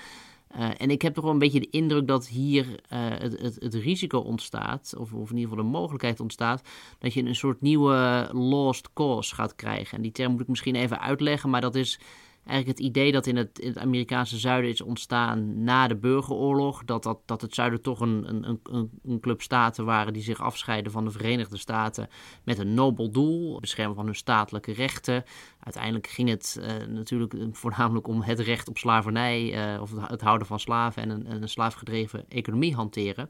Uh, 0.55 0.69
en 0.77 0.89
ik 0.89 1.01
heb 1.01 1.13
toch 1.13 1.23
wel 1.23 1.33
een 1.33 1.39
beetje 1.39 1.59
de 1.59 1.69
indruk 1.69 2.07
dat 2.07 2.27
hier 2.27 2.65
uh, 2.65 2.75
het, 2.89 3.39
het, 3.41 3.55
het, 3.59 3.73
risico 3.73 4.19
ontstaat, 4.19 4.93
of, 4.97 5.13
of, 5.13 5.29
in 5.29 5.37
ieder 5.37 5.49
geval 5.49 5.65
de 5.65 5.77
mogelijkheid 5.77 6.19
ontstaat, 6.19 6.61
dat 6.99 7.13
je 7.13 7.23
een 7.23 7.35
soort 7.35 7.61
nieuwe 7.61 8.29
lost 8.31 8.93
cause 8.93 9.35
gaat 9.35 9.55
krijgen. 9.55 9.97
En 9.97 10.03
die 10.03 10.11
term 10.11 10.31
moet 10.31 10.41
ik 10.41 10.47
misschien 10.47 10.75
even 10.75 10.99
uitleggen, 10.99 11.49
maar 11.49 11.61
dat 11.61 11.75
is 11.75 11.99
eigenlijk 12.47 12.79
het 12.79 12.87
idee 12.87 13.11
dat 13.11 13.27
in 13.27 13.35
het, 13.35 13.59
in 13.59 13.67
het 13.67 13.77
Amerikaanse 13.77 14.37
zuiden 14.37 14.71
is 14.71 14.81
ontstaan 14.81 15.63
na 15.63 15.87
de 15.87 15.95
burgeroorlog. 15.95 16.83
Dat, 16.83 17.03
dat, 17.03 17.19
dat 17.25 17.41
het 17.41 17.53
zuiden 17.53 17.81
toch 17.81 17.99
een, 17.99 18.23
een, 18.27 18.59
een, 18.63 18.89
een 19.03 19.19
club 19.19 19.41
staten 19.41 19.85
waren 19.85 20.13
die 20.13 20.21
zich 20.21 20.41
afscheiden 20.41 20.91
van 20.91 21.05
de 21.05 21.11
Verenigde 21.11 21.57
Staten 21.57 22.09
met 22.43 22.57
een 22.59 22.73
nobel 22.73 23.11
doel, 23.11 23.59
beschermen 23.59 23.95
van 23.95 24.05
hun 24.05 24.15
statelijke 24.15 24.73
rechten. 24.73 25.23
Uiteindelijk 25.67 26.07
ging 26.07 26.29
het 26.29 26.59
uh, 26.61 26.87
natuurlijk 26.87 27.33
voornamelijk 27.51 28.07
om 28.07 28.21
het 28.21 28.39
recht 28.39 28.69
op 28.69 28.77
slavernij 28.77 29.73
uh, 29.73 29.81
of 29.81 29.91
het 30.07 30.21
houden 30.21 30.47
van 30.47 30.59
slaven 30.59 31.01
en 31.01 31.09
een, 31.09 31.31
een 31.41 31.49
slaafgedreven 31.49 32.25
economie 32.29 32.75
hanteren. 32.75 33.29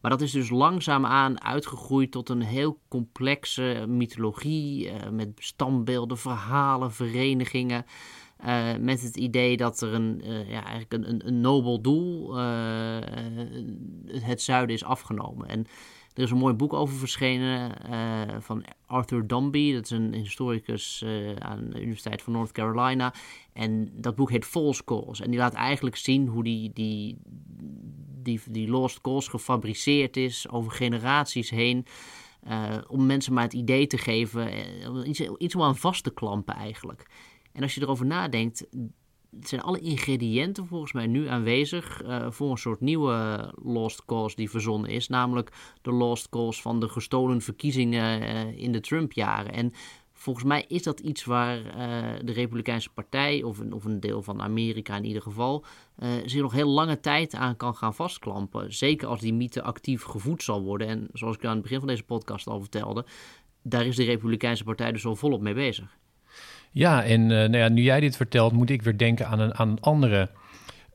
Maar 0.00 0.10
dat 0.10 0.20
is 0.20 0.32
dus 0.32 0.50
langzaamaan 0.50 1.42
uitgegroeid 1.42 2.10
tot 2.10 2.28
een 2.28 2.42
heel 2.42 2.80
complexe 2.88 3.84
mythologie 3.88 4.92
met 5.10 5.28
standbeelden, 5.34 6.18
verhalen, 6.18 6.92
verenigingen. 6.92 7.84
Met 8.80 9.02
het 9.02 9.16
idee 9.16 9.56
dat 9.56 9.80
er 9.80 9.94
een, 9.94 10.22
ja, 10.24 10.64
eigenlijk 10.64 10.92
een, 10.92 11.26
een, 11.26 11.40
nobel 11.40 11.80
doel, 11.80 12.36
het 14.06 14.42
zuiden, 14.42 14.74
is 14.74 14.84
afgenomen. 14.84 15.48
En 15.48 15.66
er 16.14 16.22
is 16.22 16.30
een 16.30 16.36
mooi 16.36 16.54
boek 16.54 16.72
over 16.72 16.96
verschenen 16.96 17.72
van 18.42 18.64
Arthur 18.86 19.26
Dombey. 19.26 19.72
Dat 19.72 19.84
is 19.84 19.90
een 19.90 20.14
historicus 20.14 21.04
aan 21.38 21.70
de 21.70 21.80
Universiteit 21.80 22.22
van 22.22 22.32
North 22.32 22.52
Carolina. 22.52 23.14
En 23.52 23.90
dat 23.92 24.14
boek 24.14 24.30
heet 24.30 24.44
False 24.44 24.84
Cause. 24.84 25.24
En 25.24 25.30
die 25.30 25.38
laat 25.38 25.54
eigenlijk 25.54 25.96
zien 25.96 26.26
hoe 26.26 26.44
die, 26.44 26.70
die, 26.74 27.18
die, 28.22 28.40
die 28.50 28.68
lost 28.68 29.00
cause 29.00 29.30
gefabriceerd 29.30 30.16
is 30.16 30.48
over 30.48 30.72
generaties 30.72 31.50
heen. 31.50 31.86
om 32.88 33.06
mensen 33.06 33.32
maar 33.32 33.44
het 33.44 33.52
idee 33.52 33.86
te 33.86 33.98
geven, 33.98 34.48
iets, 35.08 35.20
iets 35.20 35.54
om 35.54 35.62
aan 35.62 35.76
vast 35.76 36.04
te 36.04 36.14
klampen 36.14 36.54
eigenlijk. 36.54 37.06
En 37.52 37.62
als 37.62 37.74
je 37.74 37.80
erover 37.80 38.06
nadenkt, 38.06 38.66
zijn 39.40 39.60
alle 39.60 39.80
ingrediënten 39.80 40.66
volgens 40.66 40.92
mij 40.92 41.06
nu 41.06 41.26
aanwezig 41.26 42.02
uh, 42.02 42.30
voor 42.30 42.50
een 42.50 42.56
soort 42.56 42.80
nieuwe 42.80 43.50
lost 43.62 44.04
cause 44.04 44.36
die 44.36 44.50
verzonnen 44.50 44.90
is. 44.90 45.08
Namelijk 45.08 45.52
de 45.82 45.92
lost 45.92 46.28
cause 46.28 46.62
van 46.62 46.80
de 46.80 46.88
gestolen 46.88 47.40
verkiezingen 47.40 48.22
uh, 48.22 48.58
in 48.58 48.72
de 48.72 48.80
Trump-jaren. 48.80 49.52
En 49.52 49.72
volgens 50.12 50.44
mij 50.44 50.64
is 50.68 50.82
dat 50.82 51.00
iets 51.00 51.24
waar 51.24 51.58
uh, 51.58 51.72
de 52.24 52.32
Republikeinse 52.32 52.90
Partij, 52.90 53.42
of 53.42 53.58
een, 53.58 53.72
of 53.72 53.84
een 53.84 54.00
deel 54.00 54.22
van 54.22 54.42
Amerika 54.42 54.96
in 54.96 55.04
ieder 55.04 55.22
geval, 55.22 55.64
zich 56.24 56.40
nog 56.40 56.52
heel 56.52 56.68
lange 56.68 57.00
tijd 57.00 57.34
aan 57.34 57.56
kan 57.56 57.74
gaan 57.74 57.94
vastklampen. 57.94 58.74
Zeker 58.74 59.08
als 59.08 59.20
die 59.20 59.34
mythe 59.34 59.62
actief 59.62 60.02
gevoed 60.02 60.42
zal 60.42 60.62
worden. 60.62 60.86
En 60.86 61.08
zoals 61.12 61.36
ik 61.36 61.44
aan 61.44 61.52
het 61.52 61.62
begin 61.62 61.78
van 61.78 61.88
deze 61.88 62.02
podcast 62.02 62.46
al 62.46 62.60
vertelde, 62.60 63.04
daar 63.62 63.86
is 63.86 63.96
de 63.96 64.04
Republikeinse 64.04 64.64
Partij 64.64 64.92
dus 64.92 65.06
al 65.06 65.16
volop 65.16 65.40
mee 65.40 65.54
bezig. 65.54 65.98
Ja, 66.70 67.04
en 67.04 67.30
uh, 67.30 67.44
nou 67.44 67.70
nu 67.70 67.82
jij 67.82 68.00
dit 68.00 68.16
vertelt, 68.16 68.52
moet 68.52 68.70
ik 68.70 68.82
weer 68.82 68.98
denken 68.98 69.26
aan 69.26 69.40
een, 69.40 69.54
aan 69.54 69.68
een 69.68 69.80
andere. 69.80 70.28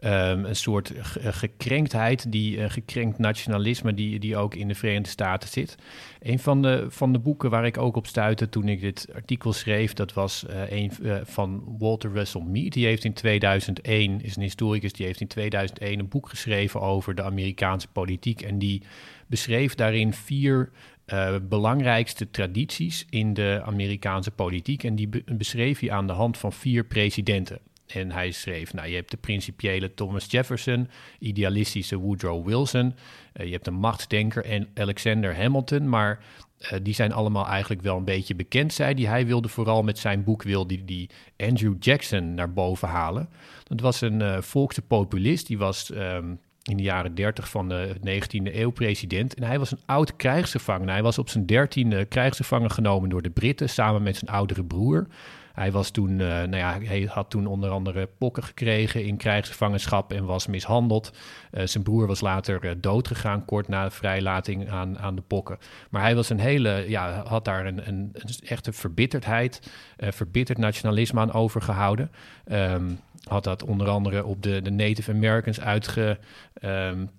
Um, 0.03 0.45
een 0.45 0.55
soort 0.55 0.93
gekrenktheid, 1.17 2.31
die 2.31 2.57
uh, 2.57 2.65
gekrenkt 2.69 3.17
nationalisme, 3.17 3.93
die, 3.93 4.19
die 4.19 4.37
ook 4.37 4.55
in 4.55 4.67
de 4.67 4.75
Verenigde 4.75 5.09
Staten 5.09 5.49
zit. 5.49 5.75
Een 6.21 6.39
van 6.39 6.61
de, 6.61 6.85
van 6.89 7.13
de 7.13 7.19
boeken 7.19 7.49
waar 7.49 7.65
ik 7.65 7.77
ook 7.77 7.95
op 7.95 8.07
stuitte 8.07 8.49
toen 8.49 8.67
ik 8.67 8.81
dit 8.81 9.07
artikel 9.13 9.53
schreef, 9.53 9.93
dat 9.93 10.13
was 10.13 10.45
uh, 10.49 10.71
een 10.71 10.91
van 11.23 11.75
Walter 11.79 12.11
Russell 12.11 12.41
Mead. 12.41 12.73
Die 12.73 12.85
heeft 12.85 13.03
in 13.03 13.13
2001, 13.13 14.21
is 14.21 14.35
een 14.35 14.41
historicus, 14.41 14.93
die 14.93 15.05
heeft 15.05 15.21
in 15.21 15.27
2001 15.27 15.99
een 15.99 16.07
boek 16.07 16.29
geschreven 16.29 16.81
over 16.81 17.15
de 17.15 17.23
Amerikaanse 17.23 17.87
politiek. 17.87 18.41
En 18.41 18.59
die 18.59 18.81
beschreef 19.27 19.75
daarin 19.75 20.13
vier 20.13 20.69
uh, 21.13 21.35
belangrijkste 21.41 22.29
tradities 22.31 23.05
in 23.09 23.33
de 23.33 23.61
Amerikaanse 23.65 24.31
politiek. 24.31 24.83
En 24.83 24.95
die 24.95 25.09
beschreef 25.25 25.79
hij 25.79 25.91
aan 25.91 26.07
de 26.07 26.13
hand 26.13 26.37
van 26.37 26.53
vier 26.53 26.83
presidenten. 26.85 27.59
En 27.85 28.11
hij 28.11 28.31
schreef, 28.31 28.73
nou, 28.73 28.87
je 28.87 28.95
hebt 28.95 29.11
de 29.11 29.17
principiële 29.17 29.93
Thomas 29.93 30.25
Jefferson, 30.31 30.89
idealistische 31.19 31.97
Woodrow 31.97 32.47
Wilson, 32.47 32.93
uh, 33.33 33.45
je 33.45 33.51
hebt 33.51 33.67
een 33.67 33.73
machtsdenker 33.73 34.45
en 34.45 34.67
Alexander 34.73 35.35
Hamilton, 35.35 35.89
maar 35.89 36.23
uh, 36.59 36.79
die 36.81 36.93
zijn 36.93 37.13
allemaal 37.13 37.47
eigenlijk 37.47 37.81
wel 37.81 37.97
een 37.97 38.05
beetje 38.05 38.35
bekend, 38.35 38.73
zei 38.73 38.93
hij. 38.93 39.11
Hij 39.11 39.25
wilde 39.25 39.47
vooral 39.47 39.83
met 39.83 39.97
zijn 39.97 40.23
boek 40.23 40.43
wilde 40.43 40.85
die 40.85 41.09
Andrew 41.37 41.75
Jackson 41.79 42.33
naar 42.33 42.53
boven 42.53 42.87
halen. 42.87 43.29
Dat 43.63 43.79
was 43.79 44.01
een 44.01 44.19
uh, 44.19 44.41
volkse 44.41 44.81
populist, 44.81 45.47
die 45.47 45.57
was 45.57 45.89
um, 45.89 46.39
in 46.69 46.77
de 46.77 46.83
jaren 46.83 47.15
30 47.15 47.49
van 47.49 47.69
de 47.69 47.95
19e 47.99 48.55
eeuw 48.55 48.69
president. 48.69 49.33
En 49.33 49.43
hij 49.43 49.59
was 49.59 49.71
een 49.71 49.79
oud 49.85 50.15
krijgsgevangen. 50.15 50.89
Hij 50.89 51.03
was 51.03 51.17
op 51.17 51.29
zijn 51.29 51.45
dertiende 51.45 52.05
krijgsgevangen 52.05 52.71
genomen 52.71 53.09
door 53.09 53.21
de 53.21 53.29
Britten 53.29 53.69
samen 53.69 54.03
met 54.03 54.17
zijn 54.17 54.31
oudere 54.31 54.63
broer. 54.63 55.07
Hij, 55.55 55.71
was 55.71 55.89
toen, 55.89 56.11
uh, 56.11 56.27
nou 56.27 56.55
ja, 56.55 56.79
hij 56.81 57.09
had 57.11 57.29
toen 57.29 57.47
onder 57.47 57.69
andere 57.69 58.09
pokken 58.17 58.43
gekregen 58.43 59.05
in 59.05 59.17
krijgsgevangenschap 59.17 60.13
en 60.13 60.25
was 60.25 60.47
mishandeld. 60.47 61.17
Uh, 61.51 61.65
zijn 61.65 61.83
broer 61.83 62.07
was 62.07 62.21
later 62.21 62.65
uh, 62.65 62.71
doodgegaan 62.77 63.45
kort 63.45 63.67
na 63.67 63.83
de 63.83 63.91
vrijlating 63.91 64.69
aan, 64.69 64.99
aan 64.99 65.15
de 65.15 65.21
pokken. 65.21 65.57
Maar 65.89 66.01
hij 66.01 66.15
was 66.15 66.29
een 66.29 66.39
hele, 66.39 66.85
ja, 66.87 67.23
had 67.27 67.45
daar 67.45 67.65
een, 67.65 67.87
een, 67.87 68.09
een 68.13 68.29
echte 68.45 68.73
verbitterdheid, 68.73 69.71
verbitterd 69.97 70.57
nationalisme 70.57 71.19
aan 71.19 71.33
overgehouden. 71.33 72.11
Um, 72.51 72.99
had 73.23 73.43
dat 73.43 73.63
onder 73.63 73.87
andere 73.87 74.25
op 74.25 74.43
de, 74.43 74.61
de 74.61 74.71
Native 74.71 75.11
Americans 75.11 75.61
uitge... 75.61 76.19
Um, 76.63 77.09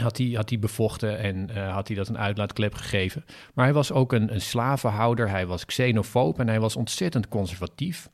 had 0.00 0.18
hij, 0.18 0.26
had 0.26 0.48
hij 0.48 0.58
bevochten 0.58 1.18
en 1.18 1.48
uh, 1.50 1.72
had 1.72 1.88
hij 1.88 1.96
dat 1.96 2.08
een 2.08 2.18
uitlaatklep 2.18 2.74
gegeven. 2.74 3.24
Maar 3.54 3.64
hij 3.64 3.74
was 3.74 3.92
ook 3.92 4.12
een, 4.12 4.34
een 4.34 4.40
slavenhouder, 4.40 5.28
hij 5.28 5.46
was 5.46 5.64
xenofoob 5.64 6.38
en 6.38 6.48
hij 6.48 6.60
was 6.60 6.76
ontzettend 6.76 7.28
conservatief. 7.28 8.08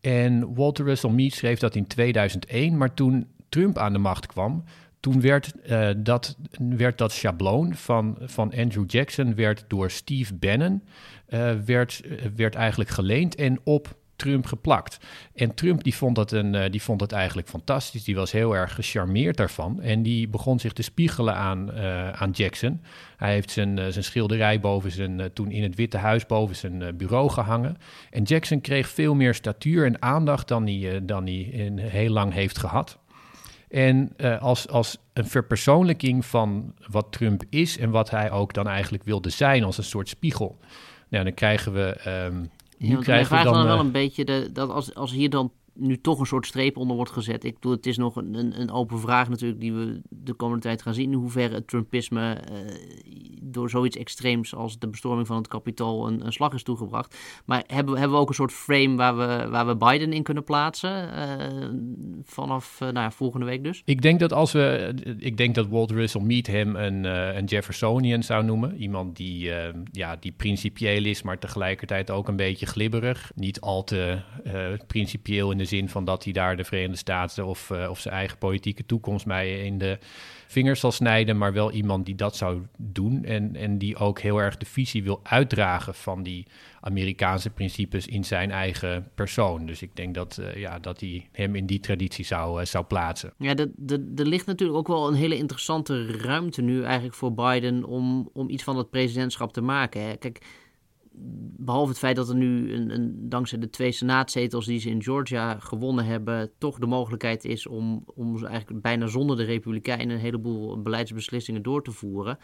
En 0.00 0.54
Walter 0.54 0.84
Russell 0.84 1.10
Mead 1.10 1.32
schreef 1.32 1.58
dat 1.58 1.74
in 1.74 1.86
2001, 1.86 2.76
maar 2.76 2.94
toen 2.94 3.26
Trump 3.48 3.78
aan 3.78 3.92
de 3.92 3.98
macht 3.98 4.26
kwam, 4.26 4.64
toen 5.00 5.20
werd, 5.20 5.52
uh, 5.70 5.90
dat, 5.96 6.36
werd 6.58 6.98
dat 6.98 7.12
schabloon 7.12 7.74
van, 7.74 8.16
van 8.20 8.54
Andrew 8.54 8.84
Jackson 8.86 9.34
werd 9.34 9.64
door 9.68 9.90
Steve 9.90 10.34
Bannon 10.34 10.82
uh, 11.28 11.52
werd, 11.64 12.02
werd 12.36 12.54
eigenlijk 12.54 12.90
geleend 12.90 13.34
en 13.34 13.60
op 13.62 13.96
Trump 14.16 14.46
geplakt. 14.46 14.98
En 15.34 15.54
Trump 15.54 15.84
die 15.84 15.94
vond, 15.94 16.16
dat 16.16 16.32
een, 16.32 16.54
uh, 16.54 16.64
die 16.70 16.82
vond 16.82 17.00
het 17.00 17.12
eigenlijk 17.12 17.48
fantastisch. 17.48 18.04
Die 18.04 18.14
was 18.14 18.32
heel 18.32 18.56
erg 18.56 18.74
gecharmeerd 18.74 19.36
daarvan. 19.36 19.80
En 19.80 20.02
die 20.02 20.28
begon 20.28 20.58
zich 20.58 20.72
te 20.72 20.82
spiegelen 20.82 21.34
aan, 21.34 21.70
uh, 21.74 22.10
aan 22.10 22.30
Jackson. 22.30 22.80
Hij 23.16 23.32
heeft 23.32 23.50
zijn, 23.50 23.76
uh, 23.78 23.86
zijn 23.88 24.04
schilderij 24.04 24.60
boven 24.60 24.90
zijn, 24.90 25.30
toen 25.32 25.50
in 25.50 25.62
het 25.62 25.74
Witte 25.74 25.96
Huis 25.96 26.26
boven 26.26 26.56
zijn 26.56 26.96
bureau 26.96 27.30
gehangen. 27.30 27.76
En 28.10 28.22
Jackson 28.22 28.60
kreeg 28.60 28.88
veel 28.88 29.14
meer 29.14 29.34
statuur 29.34 29.86
en 29.86 30.02
aandacht 30.02 30.48
dan 30.48 30.66
hij, 30.66 31.04
dan 31.04 31.24
hij 31.24 31.40
in, 31.40 31.78
heel 31.78 32.10
lang 32.10 32.32
heeft 32.32 32.58
gehad. 32.58 32.98
En 33.68 34.16
als, 34.40 34.68
als 34.68 34.98
een 35.12 35.26
verpersoonlijking 35.26 36.26
van 36.26 36.74
wat 36.90 37.12
Trump 37.12 37.42
is 37.50 37.78
en 37.78 37.90
wat 37.90 38.10
hij 38.10 38.30
ook 38.30 38.52
dan 38.52 38.68
eigenlijk 38.68 39.04
wilde 39.04 39.30
zijn 39.30 39.64
als 39.64 39.78
een 39.78 39.84
soort 39.84 40.08
spiegel. 40.08 40.58
Nou, 41.08 41.24
dan 41.24 41.34
krijgen 41.34 41.72
we 41.72 42.00
um, 42.26 42.50
nu 42.78 42.88
ja, 42.88 42.98
krijgen 42.98 43.38
we 43.38 43.44
dan, 43.44 43.54
dan 43.54 43.64
wel 43.64 43.78
een 43.78 43.92
beetje 43.92 44.24
de, 44.24 44.48
dat 44.52 44.70
als, 44.70 44.94
als 44.94 45.10
hier 45.12 45.30
dan 45.30 45.52
nu 45.74 46.00
toch 46.00 46.18
een 46.18 46.26
soort 46.26 46.46
streep 46.46 46.76
onder 46.76 46.96
wordt 46.96 47.10
gezet. 47.10 47.44
Ik 47.44 47.54
bedoel, 47.54 47.72
het 47.72 47.86
is 47.86 47.96
nog 47.96 48.16
een, 48.16 48.60
een 48.60 48.70
open 48.70 49.00
vraag 49.00 49.28
natuurlijk 49.28 49.60
die 49.60 49.72
we 49.72 50.00
de 50.08 50.32
komende 50.32 50.62
tijd 50.62 50.82
gaan 50.82 50.94
zien. 50.94 51.12
In 51.12 51.18
hoeverre 51.18 51.54
het 51.54 51.68
Trumpisme 51.68 52.38
uh, 52.52 52.58
door 53.42 53.70
zoiets 53.70 53.96
extreems 53.96 54.54
als 54.54 54.78
de 54.78 54.88
bestorming 54.88 55.26
van 55.26 55.36
het 55.36 55.48
kapitool 55.48 56.06
een, 56.06 56.26
een, 56.26 56.32
slag 56.32 56.52
is 56.52 56.62
toegebracht. 56.62 57.18
Maar 57.44 57.64
hebben, 57.66 57.98
hebben 57.98 58.16
we 58.16 58.22
ook 58.22 58.28
een 58.28 58.34
soort 58.34 58.52
frame 58.52 58.96
waar 58.96 59.16
we, 59.16 59.48
waar 59.50 59.66
we 59.66 59.76
Biden 59.76 60.12
in 60.12 60.22
kunnen 60.22 60.44
plaatsen 60.44 61.08
uh, 61.08 61.68
vanaf 62.22 62.80
uh, 62.82 62.88
nou 62.88 62.98
ja, 62.98 63.10
volgende 63.10 63.46
week 63.46 63.64
dus? 63.64 63.82
Ik 63.84 64.02
denk 64.02 64.20
dat 64.20 64.32
als 64.32 64.52
we, 64.52 64.94
ik 65.18 65.36
denk 65.36 65.54
dat 65.54 65.68
Walt 65.68 65.90
Russell 65.90 66.22
Meet 66.22 66.46
hem 66.46 66.76
een, 66.76 67.04
een 67.36 67.44
Jeffersonian 67.44 68.22
zou 68.22 68.44
noemen. 68.44 68.76
Iemand 68.76 69.16
die, 69.16 69.50
ja, 69.92 70.16
die 70.20 70.32
principieel 70.32 71.04
is, 71.04 71.22
maar 71.22 71.38
tegelijkertijd 71.38 72.10
ook 72.10 72.28
een 72.28 72.36
beetje 72.36 72.66
glibberig. 72.66 73.32
Niet 73.34 73.60
al 73.60 73.84
te 73.84 74.18
principieel 74.86 75.50
in 75.50 75.58
de 75.58 75.63
zin 75.64 75.88
van 75.88 76.04
dat 76.04 76.24
hij 76.24 76.32
daar 76.32 76.56
de 76.56 76.64
Verenigde 76.64 76.96
Staten 76.96 77.46
of, 77.46 77.70
uh, 77.70 77.90
of 77.90 78.00
zijn 78.00 78.14
eigen 78.14 78.38
politieke 78.38 78.86
toekomst 78.86 79.26
mee 79.26 79.64
in 79.64 79.78
de 79.78 79.98
vingers 80.46 80.80
zal 80.80 80.92
snijden, 80.92 81.38
maar 81.38 81.52
wel 81.52 81.70
iemand 81.70 82.06
die 82.06 82.14
dat 82.14 82.36
zou 82.36 82.62
doen. 82.76 83.24
En 83.24 83.44
en, 83.56 83.78
die 83.78 83.96
ook 83.96 84.20
heel 84.20 84.38
erg 84.38 84.56
de 84.56 84.66
visie 84.66 85.02
wil 85.02 85.20
uitdragen 85.22 85.94
van 85.94 86.22
die 86.22 86.46
Amerikaanse 86.80 87.50
principes 87.50 88.06
in 88.06 88.24
zijn 88.24 88.50
eigen 88.50 89.08
persoon. 89.14 89.66
Dus 89.66 89.82
ik 89.82 89.96
denk 89.96 90.14
dat, 90.14 90.38
uh, 90.40 90.56
ja, 90.56 90.78
dat 90.78 91.00
hij 91.00 91.28
hem 91.32 91.54
in 91.54 91.66
die 91.66 91.80
traditie 91.80 92.24
zou, 92.24 92.60
uh, 92.60 92.66
zou 92.66 92.84
plaatsen. 92.84 93.32
Ja, 93.38 93.54
er 94.16 94.26
ligt 94.26 94.46
natuurlijk 94.46 94.78
ook 94.78 94.88
wel 94.88 95.08
een 95.08 95.14
hele 95.14 95.36
interessante 95.36 96.06
ruimte 96.06 96.62
nu 96.62 96.82
eigenlijk 96.82 97.14
voor 97.14 97.34
Biden 97.34 97.84
om, 97.84 98.30
om 98.32 98.48
iets 98.48 98.62
van 98.62 98.76
het 98.76 98.90
presidentschap 98.90 99.52
te 99.52 99.60
maken. 99.60 100.00
Hè. 100.00 100.16
Kijk, 100.16 100.40
behalve 101.56 101.88
het 101.88 101.98
feit 101.98 102.16
dat 102.16 102.28
er 102.28 102.34
nu 102.34 102.72
een, 102.72 102.90
een, 102.90 103.28
dankzij 103.28 103.58
de 103.58 103.70
twee 103.70 103.92
senaatzetels 103.92 104.66
die 104.66 104.78
ze 104.78 104.90
in 104.90 105.02
Georgia 105.02 105.58
gewonnen 105.58 106.04
hebben, 106.04 106.50
toch 106.58 106.78
de 106.78 106.86
mogelijkheid 106.86 107.44
is 107.44 107.66
om, 107.66 108.04
om 108.14 108.44
eigenlijk 108.44 108.82
bijna 108.82 109.06
zonder 109.06 109.36
de 109.36 109.44
Republikeinen 109.44 110.14
een 110.14 110.22
heleboel 110.22 110.82
beleidsbeslissingen 110.82 111.62
door 111.62 111.82
te 111.82 111.92
voeren. 111.92 112.38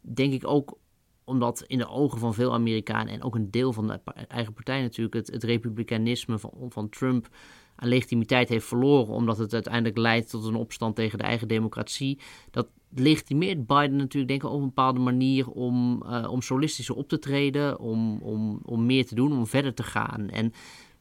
Denk 0.00 0.32
ik 0.32 0.46
ook 0.46 0.78
omdat 1.24 1.64
in 1.66 1.78
de 1.78 1.88
ogen 1.88 2.18
van 2.18 2.34
veel 2.34 2.52
Amerikanen 2.52 3.12
en 3.12 3.22
ook 3.22 3.34
een 3.34 3.50
deel 3.50 3.72
van 3.72 3.86
de 3.86 4.00
eigen 4.28 4.52
partij 4.52 4.80
natuurlijk 4.82 5.14
het, 5.14 5.30
het 5.30 5.44
republikeinisme 5.44 6.38
van, 6.38 6.52
van 6.68 6.88
Trump 6.88 7.28
aan 7.76 7.88
legitimiteit 7.88 8.48
heeft 8.48 8.66
verloren, 8.66 9.14
omdat 9.14 9.38
het 9.38 9.54
uiteindelijk 9.54 9.98
leidt 9.98 10.30
tot 10.30 10.44
een 10.44 10.54
opstand 10.54 10.96
tegen 10.96 11.18
de 11.18 11.24
eigen 11.24 11.48
democratie. 11.48 12.18
Dat 12.50 12.66
legitimeert 12.94 13.66
Biden 13.66 13.96
natuurlijk 13.96 14.28
denk 14.28 14.42
ik 14.42 14.50
op 14.50 14.58
een 14.58 14.66
bepaalde 14.66 15.00
manier 15.00 15.50
om, 15.50 16.02
uh, 16.06 16.30
om 16.30 16.42
solistischer 16.42 16.94
op 16.94 17.08
te 17.08 17.18
treden, 17.18 17.78
om, 17.78 18.18
om, 18.18 18.60
om 18.62 18.86
meer 18.86 19.06
te 19.06 19.14
doen, 19.14 19.32
om 19.32 19.46
verder 19.46 19.74
te 19.74 19.82
gaan. 19.82 20.28
En 20.28 20.52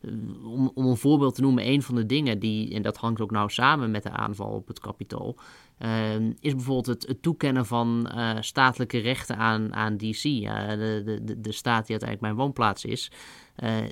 uh, 0.01 0.51
om, 0.51 0.71
om 0.73 0.85
een 0.85 0.97
voorbeeld 0.97 1.35
te 1.35 1.41
noemen, 1.41 1.67
een 1.67 1.81
van 1.81 1.95
de 1.95 2.05
dingen 2.05 2.39
die, 2.39 2.73
en 2.73 2.81
dat 2.81 2.97
hangt 2.97 3.21
ook 3.21 3.31
nou 3.31 3.49
samen 3.49 3.91
met 3.91 4.03
de 4.03 4.09
aanval 4.09 4.49
op 4.49 4.67
het 4.67 4.79
Capitool, 4.79 5.37
uh, 5.79 6.15
is 6.39 6.55
bijvoorbeeld 6.55 7.03
het, 7.07 7.17
toekennen 7.21 7.65
van 7.65 8.09
statelijke 8.39 8.97
rechten 8.97 9.37
aan, 9.37 9.73
aan 9.73 9.97
DC, 9.97 10.21
de, 10.21 11.21
de, 11.23 11.41
de 11.41 11.51
staat 11.51 11.87
die 11.87 11.99
uiteindelijk 11.99 12.21
mijn 12.21 12.35
woonplaats 12.35 12.85
is. 12.85 13.11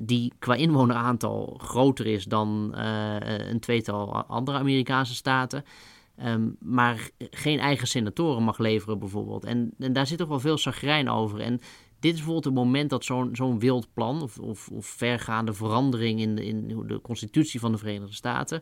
Die 0.04 0.34
qua 0.40 0.56
inwoneraantal 0.56 1.60
groter 1.64 2.06
is 2.06 2.26
dan 2.26 2.72
een 3.48 3.60
tweetal 3.60 4.14
andere 4.14 4.58
Amerikaanse 4.58 5.16
staten. 5.16 5.64
Ehm, 6.16 6.50
maar 6.60 7.10
geen 7.18 7.60
eigen 7.60 7.88
senatoren 7.88 8.44
mag 8.44 8.58
leveren, 8.58 9.00
bijvoorbeeld. 9.00 9.46
En, 9.46 9.74
en 9.80 9.94
daar 9.94 10.08
zit 10.08 10.18
toch 10.18 10.28
wel 10.28 10.40
veel 10.40 10.58
sagrijn 10.58 11.10
over. 11.10 11.40
En 11.40 11.60
dit 12.00 12.12
is 12.12 12.18
bijvoorbeeld 12.18 12.46
het 12.46 12.54
moment 12.54 12.90
dat 12.90 13.06
zo'n 13.06 13.30
zo'n 13.36 13.60
wild 13.60 13.94
plan 13.94 14.22
of, 14.22 14.40
of, 14.40 14.70
of, 14.70 14.86
vergaande 14.86 15.54
verandering 15.54 16.20
in 16.20 16.36
de, 16.36 16.46
in 16.46 16.84
de 16.88 17.02
constitutie 17.02 17.60
van 17.60 17.72
de 17.72 17.78
Verenigde 17.78 18.14
Staten 18.14 18.62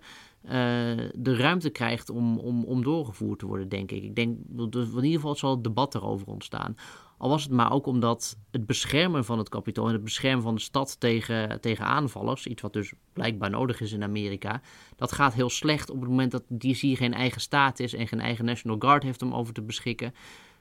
de 1.14 1.36
ruimte 1.36 1.70
krijgt 1.70 2.10
om, 2.10 2.38
om, 2.38 2.64
om 2.64 2.84
doorgevoerd 2.84 3.40
te 3.40 3.46
worden, 3.46 3.70
denk 3.70 3.92
ik. 3.92 4.04
Ik 4.04 4.16
denk 4.16 4.38
dat 4.48 4.76
in 4.76 4.96
ieder 4.96 5.12
geval 5.12 5.36
zal 5.36 5.52
het 5.52 5.64
debat 5.64 5.96
erover 5.96 6.28
ontstaan. 6.28 6.76
Al 7.22 7.30
was 7.30 7.44
het 7.44 7.52
maar 7.52 7.72
ook 7.72 7.86
omdat 7.86 8.38
het 8.52 8.66
beschermen 8.66 9.26
van 9.26 9.38
het 9.38 9.50
kapitool 9.50 9.88
en 9.88 9.94
het 9.94 10.04
beschermen 10.04 10.44
van 10.44 10.56
de 10.56 10.62
stad 10.62 11.00
tegen, 11.00 11.62
tegen 11.62 11.86
aanvallers, 11.86 12.48
iets 12.48 12.62
wat 12.62 12.74
dus 12.74 12.94
blijkbaar 13.14 13.50
nodig 13.50 13.82
is 13.82 13.92
in 13.92 14.04
Amerika, 14.04 14.62
dat 14.96 15.12
gaat 15.12 15.34
heel 15.34 15.50
slecht 15.50 15.90
op 15.90 16.00
het 16.00 16.10
moment 16.10 16.32
dat 16.32 16.44
DC 16.48 16.98
geen 16.98 17.14
eigen 17.14 17.42
staat 17.42 17.80
is 17.80 17.94
en 17.94 18.08
geen 18.08 18.20
eigen 18.20 18.46
National 18.46 18.78
Guard 18.80 19.04
heeft 19.04 19.22
om 19.22 19.34
over 19.34 19.54
te 19.54 19.62
beschikken. 19.62 20.14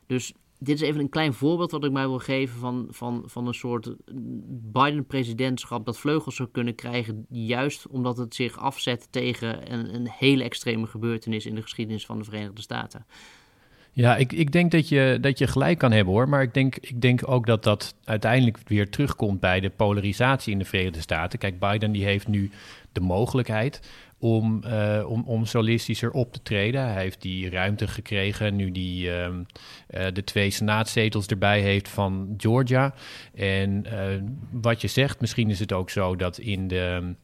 Dus 0.07 0.33
dit 0.59 0.81
is 0.81 0.89
even 0.89 1.01
een 1.01 1.09
klein 1.09 1.35
voorbeeld 1.35 1.71
wat 1.71 1.85
ik 1.85 1.93
mij 1.93 2.09
wil 2.09 2.19
geven 2.19 2.59
van, 2.59 2.87
van, 2.91 3.23
van 3.27 3.47
een 3.47 3.55
soort 3.55 3.95
Biden-presidentschap 4.73 5.87
dat 5.87 5.99
vleugels 5.99 6.37
zou 6.37 6.49
kunnen 6.53 6.75
krijgen, 6.75 7.27
juist 7.29 7.87
omdat 7.87 8.17
het 8.17 8.35
zich 8.35 8.59
afzet 8.59 9.13
tegen 9.13 9.73
een, 9.73 9.95
een 9.95 10.09
hele 10.09 10.45
extreme 10.45 10.87
gebeurtenis 10.87 11.47
in 11.47 11.55
de 11.55 11.63
geschiedenis 11.63 12.07
van 12.07 12.19
de 12.19 12.25
Verenigde 12.25 12.63
Staten. 12.63 13.07
Ja, 13.93 14.17
ik, 14.17 14.33
ik 14.33 14.53
denk 14.53 14.71
dat 14.71 14.89
je, 14.89 15.19
dat 15.21 15.39
je 15.39 15.47
gelijk 15.47 15.79
kan 15.79 15.93
hebben 15.93 16.15
hoor. 16.15 16.29
Maar 16.29 16.43
ik 16.43 16.55
denk, 16.55 16.77
ik 16.77 17.01
denk 17.01 17.29
ook 17.29 17.47
dat 17.47 17.65
dat 17.65 17.95
uiteindelijk 18.05 18.59
weer 18.67 18.91
terugkomt 18.91 19.41
bij 19.41 19.61
de 19.61 19.71
polarisatie 19.71 20.53
in 20.53 20.59
de 20.59 20.65
Verenigde 20.65 21.01
Staten. 21.01 21.39
Kijk, 21.39 21.59
Biden 21.59 21.93
die 21.93 22.05
heeft 22.05 22.29
nu 22.29 22.51
de 22.93 23.01
mogelijkheid 23.01 23.81
om, 24.19 24.63
uh, 24.67 25.05
om, 25.07 25.23
om 25.27 25.45
solistischer 25.45 26.11
op 26.11 26.33
te 26.33 26.43
treden. 26.43 26.93
Hij 26.93 27.03
heeft 27.03 27.23
die 27.23 27.51
ruimte 27.51 27.89
gekregen 27.89 28.57
nu 28.57 28.71
hij 28.73 29.29
uh, 29.29 29.35
uh, 29.91 30.07
de 30.13 30.25
twee 30.25 30.51
senaatzetels 30.51 31.27
erbij 31.27 31.61
heeft 31.61 31.89
van 31.89 32.35
Georgia. 32.37 32.95
En 33.35 33.87
eh, 33.87 34.23
wat 34.51 34.81
je 34.81 34.89
zegt, 34.89 35.21
misschien 35.21 35.51
is 35.51 35.59
het 35.59 35.73
ook 35.73 35.91
zo 35.91 36.17
dat 36.17 36.39
in 36.39 36.69
de. 36.69 37.15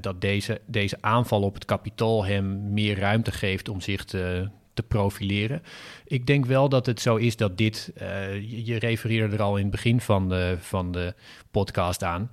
dat 0.00 0.20
deze, 0.20 0.60
deze 0.66 0.96
aanval 1.00 1.42
op 1.42 1.54
het 1.54 1.64
kapitool 1.64 2.24
hem 2.24 2.72
meer 2.72 2.98
ruimte 2.98 3.32
geeft 3.32 3.68
om 3.68 3.80
zich 3.80 4.04
te, 4.04 4.48
te 4.74 4.82
profileren. 4.82 5.62
Ik 6.06 6.26
denk 6.26 6.46
wel 6.46 6.68
dat 6.68 6.86
het 6.86 7.00
zo 7.00 7.16
is 7.16 7.36
dat 7.36 7.58
dit, 7.58 7.92
uh, 8.02 8.66
je 8.66 8.78
refereerde 8.78 9.36
er 9.36 9.42
al 9.42 9.56
in 9.56 9.62
het 9.62 9.70
begin 9.70 10.00
van 10.00 10.28
de, 10.28 10.56
van 10.58 10.92
de 10.92 11.14
podcast 11.50 12.04
aan. 12.04 12.30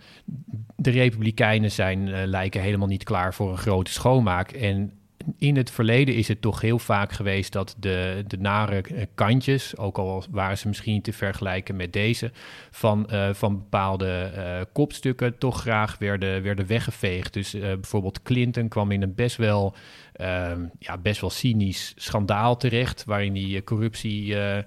De 0.75 0.89
Republikeinen 0.89 1.71
zijn, 1.71 2.07
uh, 2.07 2.17
lijken 2.25 2.61
helemaal 2.61 2.87
niet 2.87 3.03
klaar 3.03 3.33
voor 3.33 3.51
een 3.51 3.57
grote 3.57 3.91
schoonmaak. 3.91 4.51
En 4.51 4.91
in 5.37 5.55
het 5.55 5.71
verleden 5.71 6.15
is 6.15 6.27
het 6.27 6.41
toch 6.41 6.61
heel 6.61 6.79
vaak 6.79 7.11
geweest 7.11 7.51
dat 7.51 7.75
de, 7.79 8.23
de 8.27 8.37
nare 8.37 8.81
eh, 8.81 9.05
kantjes, 9.15 9.77
ook 9.77 9.97
al 9.97 10.23
waren 10.31 10.57
ze 10.57 10.67
misschien 10.67 11.01
te 11.01 11.13
vergelijken 11.13 11.75
met 11.75 11.93
deze, 11.93 12.31
van, 12.71 13.09
van 13.31 13.57
bepaalde 13.57 14.67
kopstukken 14.73 15.37
toch 15.37 15.61
graag 15.61 15.97
werden, 15.97 16.43
werden 16.43 16.67
weggeveegd. 16.67 17.33
Dus 17.33 17.51
bijvoorbeeld 17.51 18.21
Clinton 18.21 18.67
kwam 18.67 18.91
in 18.91 19.01
een 19.01 19.15
best 19.15 19.37
wel, 19.37 19.75
ehm, 20.17 20.65
ja, 20.79 20.97
best 20.97 21.21
wel 21.21 21.29
cynisch 21.29 21.93
schandaal 21.95 22.57
terecht, 22.57 23.03
waarin 23.05 23.33
die 23.33 23.63
corruptie 23.63 24.25
uh, 24.25 24.57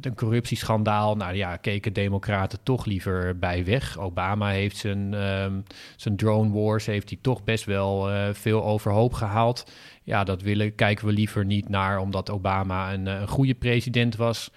een 0.00 0.14
corruptieschandaal. 0.14 1.16
Nou 1.16 1.34
ja, 1.34 1.56
keken 1.56 1.92
democraten 1.92 2.58
toch 2.62 2.84
liever 2.84 3.38
bij 3.38 3.64
weg. 3.64 3.98
Obama 3.98 4.48
heeft 4.48 4.76
zijn, 4.76 5.12
um, 5.12 5.62
zijn 5.96 6.16
drone 6.16 6.50
wars, 6.52 6.86
heeft 6.86 7.08
hij 7.08 7.18
toch 7.22 7.44
best 7.44 7.64
wel 7.64 8.08
veel 8.32 8.64
overhoop 8.64 9.12
gehaald. 9.12 9.72
Ja, 10.02 10.24
dat 10.24 10.42
willen, 10.42 10.74
kijken 10.74 11.06
we 11.06 11.12
liever 11.12 11.44
niet 11.44 11.68
naar, 11.68 11.98
omdat 11.98 12.30
Obama 12.30 12.92
een, 12.92 13.06
een 13.06 13.28
goede 13.28 13.54
president 13.54 14.16
was 14.16 14.50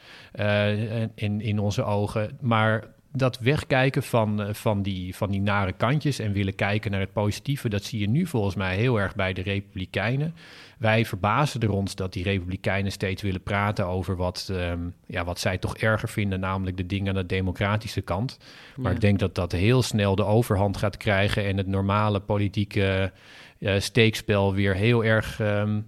in, 1.15 1.41
in 1.41 1.59
onze 1.59 1.83
ogen. 1.83 2.37
Maar 2.41 2.95
dat 3.17 3.39
wegkijken 3.39 4.03
van, 4.03 4.55
van, 4.55 4.81
die, 4.81 5.15
van 5.15 5.31
die 5.31 5.41
nare 5.41 5.71
kantjes 5.71 6.19
en 6.19 6.31
willen 6.31 6.55
kijken 6.55 6.91
naar 6.91 6.99
het 6.99 7.13
positieve, 7.13 7.69
dat 7.69 7.83
zie 7.83 7.99
je 7.99 8.09
nu 8.09 8.25
volgens 8.25 8.55
mij 8.55 8.75
heel 8.75 8.99
erg 8.99 9.15
bij 9.15 9.33
de 9.33 9.41
Republikeinen. 9.41 10.35
Wij 10.77 11.05
verbazen 11.05 11.61
er 11.61 11.71
ons 11.71 11.95
dat 11.95 12.13
die 12.13 12.23
Republikeinen 12.23 12.91
steeds 12.91 13.21
willen 13.21 13.43
praten 13.43 13.87
over 13.87 14.15
wat, 14.15 14.49
um, 14.51 14.93
ja, 15.05 15.25
wat 15.25 15.39
zij 15.39 15.57
toch 15.57 15.77
erger 15.77 16.09
vinden, 16.09 16.39
namelijk 16.39 16.77
de 16.77 16.85
dingen 16.85 17.09
aan 17.09 17.21
de 17.21 17.25
democratische 17.25 18.01
kant. 18.01 18.37
Maar 18.75 18.89
ja. 18.89 18.95
ik 18.95 19.01
denk 19.01 19.19
dat 19.19 19.35
dat 19.35 19.51
heel 19.51 19.83
snel 19.83 20.15
de 20.15 20.25
overhand 20.25 20.77
gaat 20.77 20.97
krijgen 20.97 21.45
en 21.45 21.57
het 21.57 21.67
normale 21.67 22.19
politieke 22.19 23.11
uh, 23.59 23.79
steekspel 23.79 24.53
weer 24.53 24.75
heel 24.75 25.03
erg. 25.03 25.39
Um, 25.39 25.85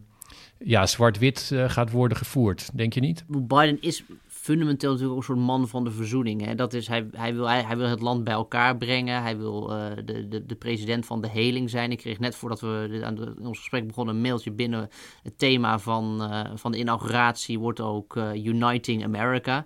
ja, 0.63 0.85
zwart-wit 0.85 1.49
uh, 1.53 1.69
gaat 1.69 1.91
worden 1.91 2.17
gevoerd, 2.17 2.69
denk 2.73 2.93
je 2.93 2.99
niet? 2.99 3.23
Biden 3.27 3.81
is 3.81 4.03
fundamenteel 4.49 4.91
natuurlijk 4.91 5.19
ook 5.19 5.27
een 5.27 5.35
soort 5.35 5.47
man 5.47 5.67
van 5.67 5.83
de 5.83 5.91
verzoening. 5.91 6.45
Hè? 6.45 6.55
Dat 6.55 6.73
is, 6.73 6.87
hij, 6.87 7.07
hij, 7.11 7.33
wil, 7.33 7.49
hij, 7.49 7.77
wil 7.77 7.87
het 7.87 8.01
land 8.01 8.23
bij 8.23 8.33
elkaar 8.33 8.77
brengen. 8.77 9.21
Hij 9.21 9.37
wil 9.37 9.71
uh, 9.71 9.85
de, 10.05 10.27
de, 10.27 10.45
de 10.45 10.55
president 10.55 11.05
van 11.05 11.21
de 11.21 11.29
heling 11.29 11.69
zijn. 11.69 11.91
Ik 11.91 11.97
kreeg 11.97 12.19
net 12.19 12.35
voordat 12.35 12.59
we 12.59 13.01
aan 13.03 13.39
ons 13.41 13.57
gesprek 13.57 13.87
begonnen 13.87 14.15
een 14.15 14.21
mailtje 14.21 14.51
binnen. 14.51 14.89
Het 15.23 15.37
thema 15.37 15.79
van, 15.79 16.17
uh, 16.21 16.41
van 16.55 16.71
de 16.71 16.77
inauguratie 16.77 17.59
wordt 17.59 17.79
ook 17.79 18.15
uh, 18.15 18.45
Uniting 18.45 19.03
America. 19.03 19.65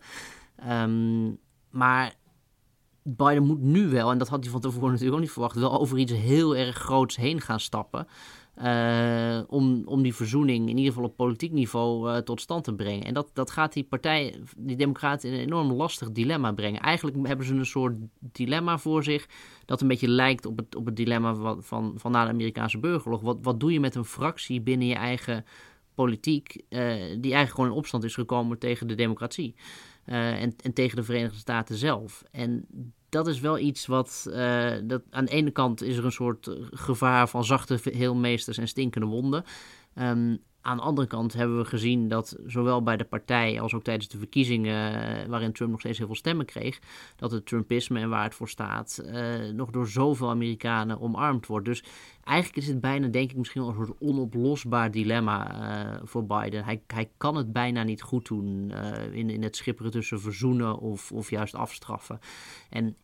Um, 0.69 1.37
maar 1.69 2.13
Biden 3.03 3.45
moet 3.45 3.61
nu 3.61 3.87
wel, 3.87 4.11
en 4.11 4.17
dat 4.17 4.27
had 4.27 4.43
hij 4.43 4.51
van 4.51 4.61
tevoren 4.61 4.89
natuurlijk 4.89 5.15
ook 5.15 5.21
niet 5.21 5.31
verwacht, 5.31 5.55
wel 5.55 5.79
over 5.79 5.97
iets 5.97 6.11
heel 6.11 6.55
erg 6.55 6.75
groots 6.75 7.15
heen 7.15 7.41
gaan 7.41 7.59
stappen. 7.59 8.07
Uh, 8.61 9.41
om, 9.47 9.81
om 9.85 10.01
die 10.01 10.15
verzoening 10.15 10.69
in 10.69 10.77
ieder 10.77 10.93
geval 10.93 11.07
op 11.07 11.15
politiek 11.15 11.51
niveau 11.51 12.09
uh, 12.09 12.17
tot 12.17 12.41
stand 12.41 12.63
te 12.63 12.73
brengen. 12.73 13.03
En 13.03 13.13
dat, 13.13 13.29
dat 13.33 13.51
gaat 13.51 13.73
die 13.73 13.83
partij, 13.83 14.35
die 14.57 14.75
Democraten, 14.75 15.29
in 15.29 15.35
een 15.35 15.41
enorm 15.41 15.71
lastig 15.71 16.11
dilemma 16.11 16.51
brengen. 16.51 16.81
Eigenlijk 16.81 17.27
hebben 17.27 17.45
ze 17.45 17.53
een 17.53 17.65
soort 17.65 17.95
dilemma 18.19 18.77
voor 18.77 19.03
zich 19.03 19.27
dat 19.65 19.81
een 19.81 19.87
beetje 19.87 20.07
lijkt 20.07 20.45
op 20.45 20.57
het, 20.57 20.75
op 20.75 20.85
het 20.85 20.95
dilemma 20.95 21.35
van, 21.35 21.63
van, 21.63 21.93
van 21.95 22.11
na 22.11 22.23
de 22.23 22.29
Amerikaanse 22.29 22.79
burgeroorlog. 22.79 23.21
Wat, 23.21 23.37
wat 23.41 23.59
doe 23.59 23.73
je 23.73 23.79
met 23.79 23.95
een 23.95 24.05
fractie 24.05 24.61
binnen 24.61 24.87
je 24.87 24.95
eigen 24.95 25.45
politiek, 25.93 26.55
uh, 26.55 26.79
die 26.99 27.33
eigenlijk 27.33 27.49
gewoon 27.49 27.69
in 27.69 27.75
opstand 27.75 28.03
is 28.03 28.15
gekomen 28.15 28.59
tegen 28.59 28.87
de 28.87 28.95
democratie 28.95 29.55
en, 30.05 30.53
en 30.63 30.73
tegen 30.73 30.95
de 30.95 31.03
Verenigde 31.03 31.37
Staten 31.37 31.75
zelf. 31.75 32.23
En 32.31 32.67
dat 33.13 33.27
is 33.27 33.39
wel 33.39 33.57
iets 33.59 33.85
wat. 33.85 34.25
Uh, 34.29 34.71
dat, 34.83 35.01
aan 35.09 35.25
de 35.25 35.31
ene 35.31 35.51
kant 35.51 35.81
is 35.81 35.97
er 35.97 36.05
een 36.05 36.11
soort 36.11 36.49
gevaar 36.71 37.29
van 37.29 37.45
zachte 37.45 37.79
heelmeesters 37.83 38.57
en 38.57 38.67
stinkende 38.67 39.07
wonden. 39.07 39.43
Um, 39.95 40.39
aan 40.63 40.77
de 40.77 40.83
andere 40.83 41.07
kant 41.07 41.33
hebben 41.33 41.57
we 41.57 41.65
gezien 41.65 42.07
dat 42.07 42.37
zowel 42.45 42.83
bij 42.83 42.97
de 42.97 43.03
partij 43.03 43.61
als 43.61 43.73
ook 43.73 43.83
tijdens 43.83 44.07
de 44.07 44.17
verkiezingen, 44.17 44.93
eh, 45.21 45.27
waarin 45.27 45.53
Trump 45.53 45.71
nog 45.71 45.79
steeds 45.79 45.97
heel 45.97 46.07
veel 46.07 46.15
stemmen 46.15 46.45
kreeg, 46.45 46.79
dat 47.15 47.31
het 47.31 47.45
Trumpisme 47.45 47.99
en 47.99 48.09
waar 48.09 48.23
het 48.23 48.35
voor 48.35 48.49
staat, 48.49 48.97
eh, 48.97 49.49
nog 49.53 49.69
door 49.69 49.87
zoveel 49.87 50.29
Amerikanen 50.29 51.01
omarmd 51.01 51.45
wordt. 51.45 51.65
Dus 51.65 51.83
eigenlijk 52.23 52.57
is 52.57 52.67
het 52.67 52.81
bijna, 52.81 53.07
denk 53.07 53.31
ik, 53.31 53.37
misschien 53.37 53.61
wel 53.61 53.69
een 53.69 53.85
soort 53.85 53.99
onoplosbaar 53.99 54.91
dilemma 54.91 55.51
uh, 55.51 56.01
voor 56.03 56.25
Biden. 56.25 56.63
Hij, 56.63 56.81
hij 56.87 57.09
kan 57.17 57.35
het 57.35 57.53
bijna 57.53 57.83
niet 57.83 58.01
goed 58.01 58.27
doen 58.27 58.71
in, 59.11 59.29
in 59.29 59.43
het 59.43 59.55
schipperen 59.55 59.91
tussen 59.91 60.21
verzoenen 60.21 60.79
of, 60.79 61.11
of 61.11 61.29
juist 61.29 61.55
afstraffen. 61.55 62.19
En 62.69 62.95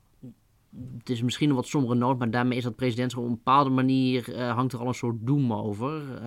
het 0.98 1.10
is 1.10 1.22
misschien 1.22 1.50
een 1.50 1.56
wat 1.56 1.68
sombere 1.68 1.96
noot, 1.96 2.18
maar 2.18 2.32
daarmee 2.32 2.58
is 2.58 2.64
dat 2.64 2.76
presidentschap 2.76 3.24
op 3.24 3.30
een 3.30 3.36
bepaalde 3.36 3.70
manier 3.70 4.30
uh, 4.30 4.54
hangt 4.54 4.74
er 4.74 4.80
al 4.80 4.88
een 4.88 4.94
soort 4.94 5.16
doem 5.20 5.54
over. 5.54 6.02
Uh, 6.02 6.22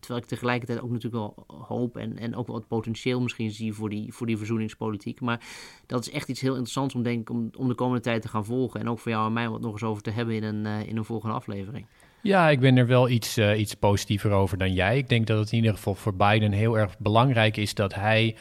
terwijl 0.00 0.20
ik 0.20 0.24
tegelijkertijd 0.24 0.80
ook 0.80 0.90
natuurlijk 0.90 1.22
wel 1.22 1.46
hoop 1.66 1.96
en, 1.96 2.18
en 2.18 2.36
ook 2.36 2.46
wel 2.46 2.56
het 2.56 2.68
potentieel 2.68 3.20
misschien 3.20 3.50
zie 3.50 3.72
voor 3.72 3.88
die, 3.90 4.12
voor 4.12 4.26
die 4.26 4.36
verzoeningspolitiek. 4.36 5.20
Maar 5.20 5.40
dat 5.86 6.06
is 6.06 6.10
echt 6.10 6.28
iets 6.28 6.40
heel 6.40 6.52
interessants 6.52 6.94
om, 6.94 7.02
denk 7.02 7.30
om, 7.30 7.50
om 7.56 7.68
de 7.68 7.74
komende 7.74 8.02
tijd 8.02 8.22
te 8.22 8.28
gaan 8.28 8.44
volgen. 8.44 8.80
En 8.80 8.88
ook 8.88 8.98
voor 8.98 9.12
jou 9.12 9.26
en 9.26 9.32
mij 9.32 9.48
wat 9.48 9.60
nog 9.60 9.72
eens 9.72 9.82
over 9.82 10.02
te 10.02 10.10
hebben 10.10 10.34
in 10.34 10.42
een, 10.42 10.64
uh, 10.64 10.88
in 10.88 10.96
een 10.96 11.04
volgende 11.04 11.34
aflevering. 11.34 11.86
Ja, 12.22 12.48
ik 12.48 12.60
ben 12.60 12.76
er 12.76 12.86
wel 12.86 13.08
iets, 13.08 13.38
iets 13.38 13.74
positiever 13.74 14.30
over 14.30 14.58
dan 14.58 14.72
jij. 14.72 14.98
Ik 14.98 15.08
denk 15.08 15.26
dat 15.26 15.38
het 15.38 15.50
in 15.52 15.58
ieder 15.58 15.74
geval 15.74 15.94
voor 15.94 16.14
Biden 16.14 16.52
heel 16.52 16.78
erg 16.78 16.98
belangrijk 16.98 17.56
is 17.56 17.74
dat 17.74 17.94
hij 17.94 18.36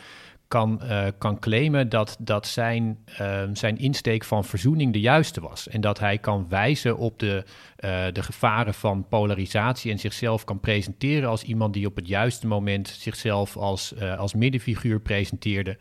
kan, 0.47 0.81
uh, 0.83 1.05
kan 1.17 1.39
claimen 1.39 1.89
dat, 1.89 2.17
dat 2.19 2.47
zijn, 2.47 2.97
uh, 3.21 3.41
zijn 3.53 3.77
insteek 3.77 4.23
van 4.23 4.45
verzoening 4.45 4.93
de 4.93 4.99
juiste 4.99 5.41
was. 5.41 5.67
En 5.67 5.81
dat 5.81 5.99
hij 5.99 6.17
kan 6.17 6.45
wijzen 6.49 6.97
op 6.97 7.19
de, 7.19 7.43
uh, 7.79 8.05
de 8.13 8.23
gevaren 8.23 8.73
van 8.73 9.07
polarisatie 9.07 9.91
en 9.91 9.99
zichzelf 9.99 10.43
kan 10.43 10.59
presenteren 10.59 11.29
als 11.29 11.43
iemand 11.43 11.73
die 11.73 11.85
op 11.85 11.95
het 11.95 12.07
juiste 12.07 12.47
moment 12.47 12.87
zichzelf 12.87 13.57
als, 13.57 13.93
als 14.17 14.33
middenfiguur 14.33 14.99
presenteerde. 14.99 15.77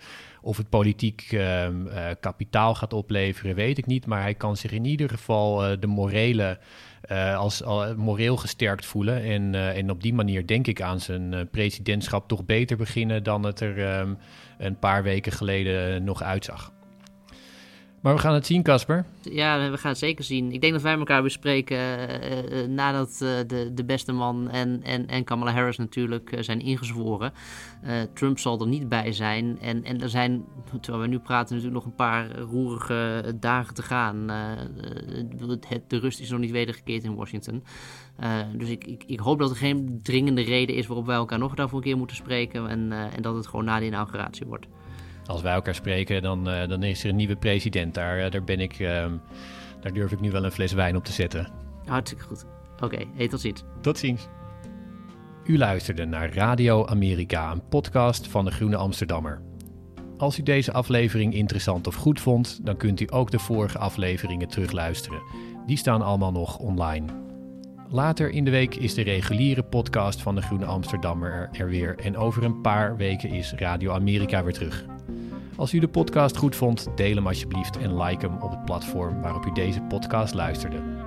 Of 0.47 0.57
het 0.57 0.69
politiek 0.69 1.27
ehm, 1.31 1.75
kapitaal 2.21 2.75
gaat 2.75 2.93
opleveren, 2.93 3.55
weet 3.55 3.79
ik 3.79 3.87
niet. 3.87 4.07
Maar 4.07 4.21
hij 4.21 4.35
kan 4.35 4.57
zich 4.57 4.73
in 4.73 4.85
ieder 4.85 5.09
geval 5.09 5.81
de 5.81 5.87
morele. 5.87 6.59
als 7.37 7.63
moreel 7.97 8.37
gesterkt 8.37 8.87
voelen. 8.87 9.23
En, 9.23 9.55
en 9.55 9.91
op 9.91 10.03
die 10.03 10.15
manier 10.15 10.47
denk 10.47 10.67
ik 10.67 10.83
aan 10.83 11.01
zijn 11.01 11.49
presidentschap 11.51 12.29
toch 12.29 12.45
beter 12.45 12.77
beginnen 12.77 13.23
dan 13.23 13.43
het 13.43 13.61
er 13.61 13.99
um, 13.99 14.19
een 14.59 14.79
paar 14.79 15.03
weken 15.03 15.33
geleden 15.33 16.05
nog 16.05 16.23
uitzag. 16.23 16.73
Maar 18.07 18.15
we 18.15 18.21
gaan 18.21 18.35
het 18.35 18.47
zien, 18.47 18.63
Casper. 18.63 19.05
Ja, 19.21 19.71
we 19.71 19.79
gaan 19.79 19.91
het 19.91 19.99
zeker 19.99 20.25
zien. 20.25 20.53
Ik 20.53 20.61
denk 20.61 20.73
dat 20.73 20.83
wij 20.83 20.95
elkaar 20.95 21.23
bespreken 21.23 21.77
uh, 21.77 22.63
uh, 22.63 22.69
nadat 22.69 23.21
uh, 23.23 23.31
de, 23.47 23.71
de 23.75 23.85
beste 23.85 24.13
man 24.13 24.51
en, 24.51 24.83
en, 24.83 25.07
en 25.07 25.25
Kamala 25.25 25.53
Harris 25.53 25.77
natuurlijk 25.77 26.37
zijn 26.41 26.61
ingezworen. 26.61 27.33
Trump 28.15 28.39
zal 28.39 28.61
er 28.61 28.67
niet 28.67 28.89
bij 28.89 29.13
zijn. 29.13 29.59
En, 29.61 29.85
en 29.85 30.01
er 30.01 30.09
zijn, 30.09 30.45
terwijl 30.81 31.03
we 31.03 31.09
nu 31.09 31.19
praten, 31.19 31.55
natuurlijk 31.55 31.85
nog 31.85 31.93
een 31.93 32.07
paar 32.07 32.39
roerige 32.39 33.35
dagen 33.41 33.75
te 33.75 33.83
gaan. 33.83 34.29
Het, 35.69 35.83
de 35.87 35.99
rust 35.99 36.21
is 36.21 36.31
nog 36.31 36.41
niet 36.41 36.51
wedergekeerd 36.51 37.05
in 37.05 37.15
Washington. 37.15 37.65
dus 38.57 38.69
ik, 38.69 38.85
ik, 38.87 39.05
ik, 39.07 39.19
hoop 39.19 39.39
dat 39.39 39.51
er 39.51 39.57
geen 39.57 40.01
dringende 40.03 40.43
reden 40.43 40.77
is 40.77 40.87
waarop 40.87 41.07
wij 41.07 41.17
elkaar 41.17 41.39
nog 41.39 41.55
daarvoor 41.55 41.79
een 41.79 41.85
keer 41.85 41.97
moeten 41.97 42.17
spreken. 42.17 42.69
En, 42.69 42.93
en 42.93 43.23
dat 43.23 43.35
het 43.35 43.47
gewoon 43.47 43.65
na 43.65 43.79
de 43.79 43.87
inauguratie 43.87 44.47
wordt 44.47 44.67
als 45.27 45.43
wij 45.43 45.53
elkaar 45.53 45.75
spreken, 45.75 46.23
dan, 46.23 46.49
uh, 46.49 46.69
dan 46.69 46.83
is 46.83 47.05
er 47.05 47.11
een 47.11 47.17
nieuwe 47.17 47.37
president. 47.37 47.95
Daar, 47.95 48.25
uh, 48.25 48.31
daar 48.31 48.45
ben 48.45 48.61
ik, 48.61 48.79
uh, 48.79 49.07
daar 49.81 49.93
durf 49.93 50.13
ik 50.13 50.21
nu 50.21 50.31
wel 50.31 50.45
een 50.45 50.53
fles 50.53 50.73
wijn 50.73 50.97
op 50.97 51.05
te 51.05 51.13
zetten. 51.13 51.49
Hartstikke 51.87 52.25
goed. 52.25 52.45
Oké, 52.75 52.85
okay, 52.85 53.09
hey, 53.15 53.29
tot 53.29 53.41
ziens. 53.41 53.63
Tot 53.81 53.99
ziens. 53.99 54.29
U 55.45 55.59
luisterde 55.59 56.05
naar 56.05 56.35
Radio 56.35 56.87
Amerika, 56.87 57.53
een 57.53 57.69
podcast 57.69 58.29
van 58.29 58.45
de 58.45 58.51
Groene 58.51 58.77
Amsterdammer. 58.77 59.41
Als 60.19 60.39
u 60.39 60.43
deze 60.43 60.73
aflevering 60.73 61.35
interessant 61.35 61.87
of 61.87 61.95
goed 61.95 62.21
vond, 62.21 62.67
dan 62.67 62.77
kunt 62.77 63.01
u 63.01 63.07
ook 63.11 63.31
de 63.31 63.39
vorige 63.39 63.79
afleveringen 63.79 64.49
terugluisteren. 64.49 65.23
Die 65.67 65.77
staan 65.77 66.03
allemaal 66.03 66.33
nog 66.33 66.59
online. 66.59 67.07
Later 67.89 68.31
in 68.31 68.45
de 68.45 68.51
week 68.51 68.75
is 68.75 68.95
de 68.95 69.03
reguliere 69.03 69.63
podcast 69.63 70.23
van 70.23 70.35
de 70.35 70.43
Groene 70.43 70.65
Amsterdammer 70.65 71.49
er 71.53 71.69
weer 71.69 71.99
en 71.99 72.17
over 72.17 72.45
een 72.45 72.61
paar 72.61 72.97
weken 72.97 73.31
is 73.31 73.53
Radio 73.53 73.93
Amerika 73.93 74.45
weer 74.45 74.53
terug. 74.53 74.96
Als 75.57 75.73
u 75.73 75.79
de 75.79 75.89
podcast 75.89 76.37
goed 76.37 76.57
vond, 76.57 76.89
deel 76.95 77.15
hem 77.15 77.27
alsjeblieft 77.27 77.79
en 77.79 78.03
like 78.03 78.27
hem 78.27 78.43
op 78.43 78.51
het 78.51 78.65
platform 78.65 79.21
waarop 79.21 79.47
u 79.47 79.53
deze 79.53 79.81
podcast 79.83 80.35
luisterde. 80.35 81.06